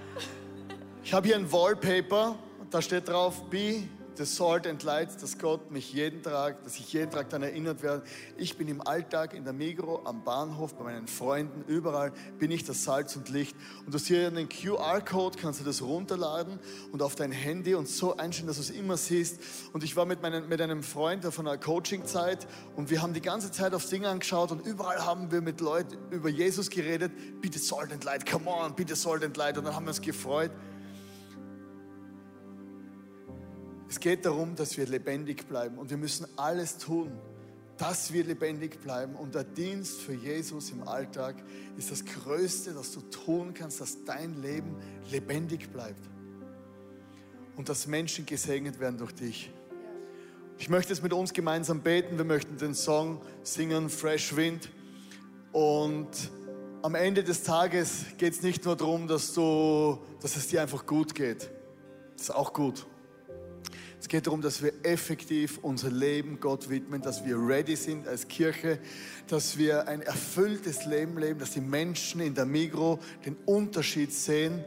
ich 1.02 1.14
habe 1.14 1.26
hier 1.26 1.38
ein 1.38 1.50
Wallpaper, 1.50 2.36
da 2.70 2.82
steht 2.82 3.08
drauf, 3.08 3.50
be 3.50 3.84
the 4.18 4.26
salt 4.26 4.68
and 4.68 4.82
light, 4.84 5.10
dass 5.22 5.38
Gott 5.38 5.72
mich 5.72 5.94
jeden 5.94 6.22
Tag, 6.22 6.64
dass 6.64 6.78
ich 6.78 6.92
jeden 6.94 7.12
Tag 7.12 7.30
daran 7.30 7.44
erinnert 7.44 7.82
werde. 7.82 8.04
Ich 8.38 8.58
bin 8.58 8.68
im 8.68 8.86
Alltag, 8.86 9.34
in 9.34 9.44
der 9.44 9.54
Migro, 9.54 10.02
am 10.06 10.24
Bahnhof, 10.24 10.76
bei 10.76 10.84
meinen 10.86 11.08
Freunden, 11.08 11.64
überall 11.68 12.12
bin 12.40 12.52
ich 12.52 12.64
das 12.64 12.84
Salz 12.84 13.16
und 13.16 13.30
Licht. 13.30 13.56
Und 13.86 13.94
du 13.94 13.98
hast 13.98 14.08
hier 14.08 14.28
einen 14.28 14.50
QR-Code, 14.50 15.38
kannst 15.40 15.60
du 15.60 15.64
das 15.64 15.82
runterladen 15.82 16.60
und 16.92 17.02
auf 17.02 17.16
dein 17.16 17.32
Handy 17.32 17.76
und 17.76 17.88
so 17.88 18.18
einstellen, 18.18 18.48
dass 18.48 18.58
du 18.58 18.64
es 18.64 18.70
immer 18.70 18.98
siehst. 18.98 19.40
Und 19.74 19.84
ich 19.84 19.96
war 19.96 20.06
mit, 20.06 20.22
meinen, 20.22 20.48
mit 20.48 20.62
einem 20.62 20.84
Freund 20.84 21.26
von 21.26 21.48
einer 21.48 21.58
Coaching-Zeit 21.58 22.48
und 22.76 22.90
wir 22.90 23.02
haben 23.02 23.14
die 23.14 23.22
ganze 23.22 23.52
Zeit 23.52 23.74
aufs 23.74 23.90
Ding 23.90 24.06
angeschaut 24.06 24.52
und 24.52 24.66
überall 24.66 25.06
haben 25.06 25.32
wir 25.32 25.42
mit 25.42 25.62
Leuten 25.62 25.98
über 26.12 26.30
Jesus 26.30 26.70
geredet. 26.70 27.12
Bitte 27.42 27.60
Salt 27.60 27.92
and 27.92 28.04
Light, 28.04 28.30
come 28.30 28.50
on, 28.50 28.76
bitte 28.76 28.96
Salt 28.96 29.24
and 29.24 29.36
Light. 29.38 29.58
Und 29.58 29.66
dann 29.66 29.76
haben 29.76 29.86
wir 29.86 29.90
uns 29.90 30.02
gefreut. 30.02 30.52
Es 33.94 34.00
geht 34.00 34.26
darum, 34.26 34.56
dass 34.56 34.76
wir 34.76 34.88
lebendig 34.88 35.48
bleiben 35.48 35.78
und 35.78 35.92
wir 35.92 35.98
müssen 35.98 36.26
alles 36.36 36.80
tun, 36.80 37.12
dass 37.78 38.12
wir 38.12 38.24
lebendig 38.24 38.82
bleiben. 38.82 39.16
Und 39.16 39.36
der 39.36 39.44
Dienst 39.44 40.00
für 40.00 40.16
Jesus 40.16 40.72
im 40.72 40.88
Alltag 40.88 41.36
ist 41.78 41.92
das 41.92 42.04
Größte, 42.04 42.74
das 42.74 42.92
du 42.92 43.02
tun 43.02 43.54
kannst, 43.54 43.80
dass 43.82 44.04
dein 44.04 44.42
Leben 44.42 44.78
lebendig 45.12 45.72
bleibt 45.72 46.10
und 47.56 47.70
dass 47.70 47.86
Menschen 47.86 48.26
gesegnet 48.26 48.80
werden 48.80 48.98
durch 48.98 49.14
dich. 49.14 49.52
Ich 50.58 50.70
möchte 50.70 50.92
es 50.92 51.04
mit 51.04 51.14
uns 51.14 51.32
gemeinsam 51.32 51.82
beten. 51.82 52.18
Wir 52.18 52.26
möchten 52.26 52.58
den 52.58 52.74
Song 52.74 53.22
singen, 53.44 53.92
Fresh 53.92 54.36
Wind. 54.36 54.72
Und 55.52 56.32
am 56.82 56.96
Ende 56.96 57.24
des 57.24 57.44
Tages 57.44 58.06
geht 58.18 58.34
es 58.34 58.42
nicht 58.42 58.66
nur 58.66 58.76
darum, 58.76 59.08
dass, 59.08 59.36
du, 59.36 60.00
dass 60.20 60.36
es 60.36 60.48
dir 60.48 60.64
einfach 60.64 60.84
gut 60.88 61.14
geht. 61.14 61.52
Das 62.18 62.24
ist 62.24 62.32
auch 62.32 62.54
gut. 62.54 62.88
Es 64.04 64.10
geht 64.10 64.28
darum, 64.28 64.42
dass 64.42 64.62
wir 64.62 64.74
effektiv 64.84 65.60
unser 65.62 65.90
Leben 65.90 66.42
Gott 66.42 66.70
widmen, 66.70 67.02
dass 67.02 67.24
wir 67.24 67.38
ready 67.38 67.78
sind 67.78 68.06
als 68.06 68.28
Kirche, 68.28 68.78
dass 69.28 69.58
wir 69.58 69.88
ein 69.88 70.02
erfülltes 70.02 70.86
Leben 70.86 71.18
leben, 71.18 71.40
dass 71.40 71.52
die 71.52 71.62
Menschen 71.62 72.20
in 72.20 72.36
der 72.36 72.44
Migro 72.44 73.00
den 73.26 73.38
Unterschied 73.46 74.12
sehen. 74.12 74.62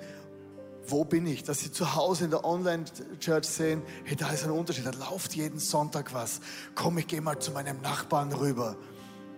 Wo 0.87 1.05
bin 1.05 1.27
ich? 1.27 1.45
Dass 1.45 1.61
sie 1.61 1.71
zu 1.71 1.95
Hause 1.95 2.25
in 2.25 2.31
der 2.31 2.47
Online-Church 2.47 3.45
sehen, 3.45 3.83
hey, 4.05 4.17
da 4.17 4.31
ist 4.31 4.45
ein 4.45 4.53
Unterschied, 4.53 4.87
da 4.87 5.11
läuft 5.11 5.35
jeden 5.35 5.59
Sonntag 5.59 6.15
was. 6.15 6.41
Komm, 6.75 6.97
ich 6.97 7.07
gehe 7.07 7.21
mal 7.21 7.39
zu 7.39 7.51
meinem 7.51 7.83
Nachbarn 7.83 8.33
rüber. 8.33 8.75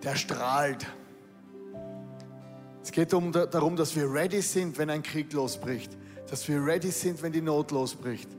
Der 0.01 0.15
strahlt. 0.15 0.87
Es 2.81 2.93
geht 2.93 3.11
darum, 3.11 3.75
dass 3.75 3.97
wir 3.97 4.09
ready 4.09 4.41
sind, 4.41 4.77
wenn 4.77 4.89
ein 4.89 5.03
Krieg 5.03 5.33
losbricht. 5.33 5.91
Dass 6.29 6.47
wir 6.47 6.65
ready 6.65 6.89
sind, 6.89 7.21
wenn 7.21 7.33
die 7.33 7.41
Not 7.41 7.71
losbricht 7.71 8.38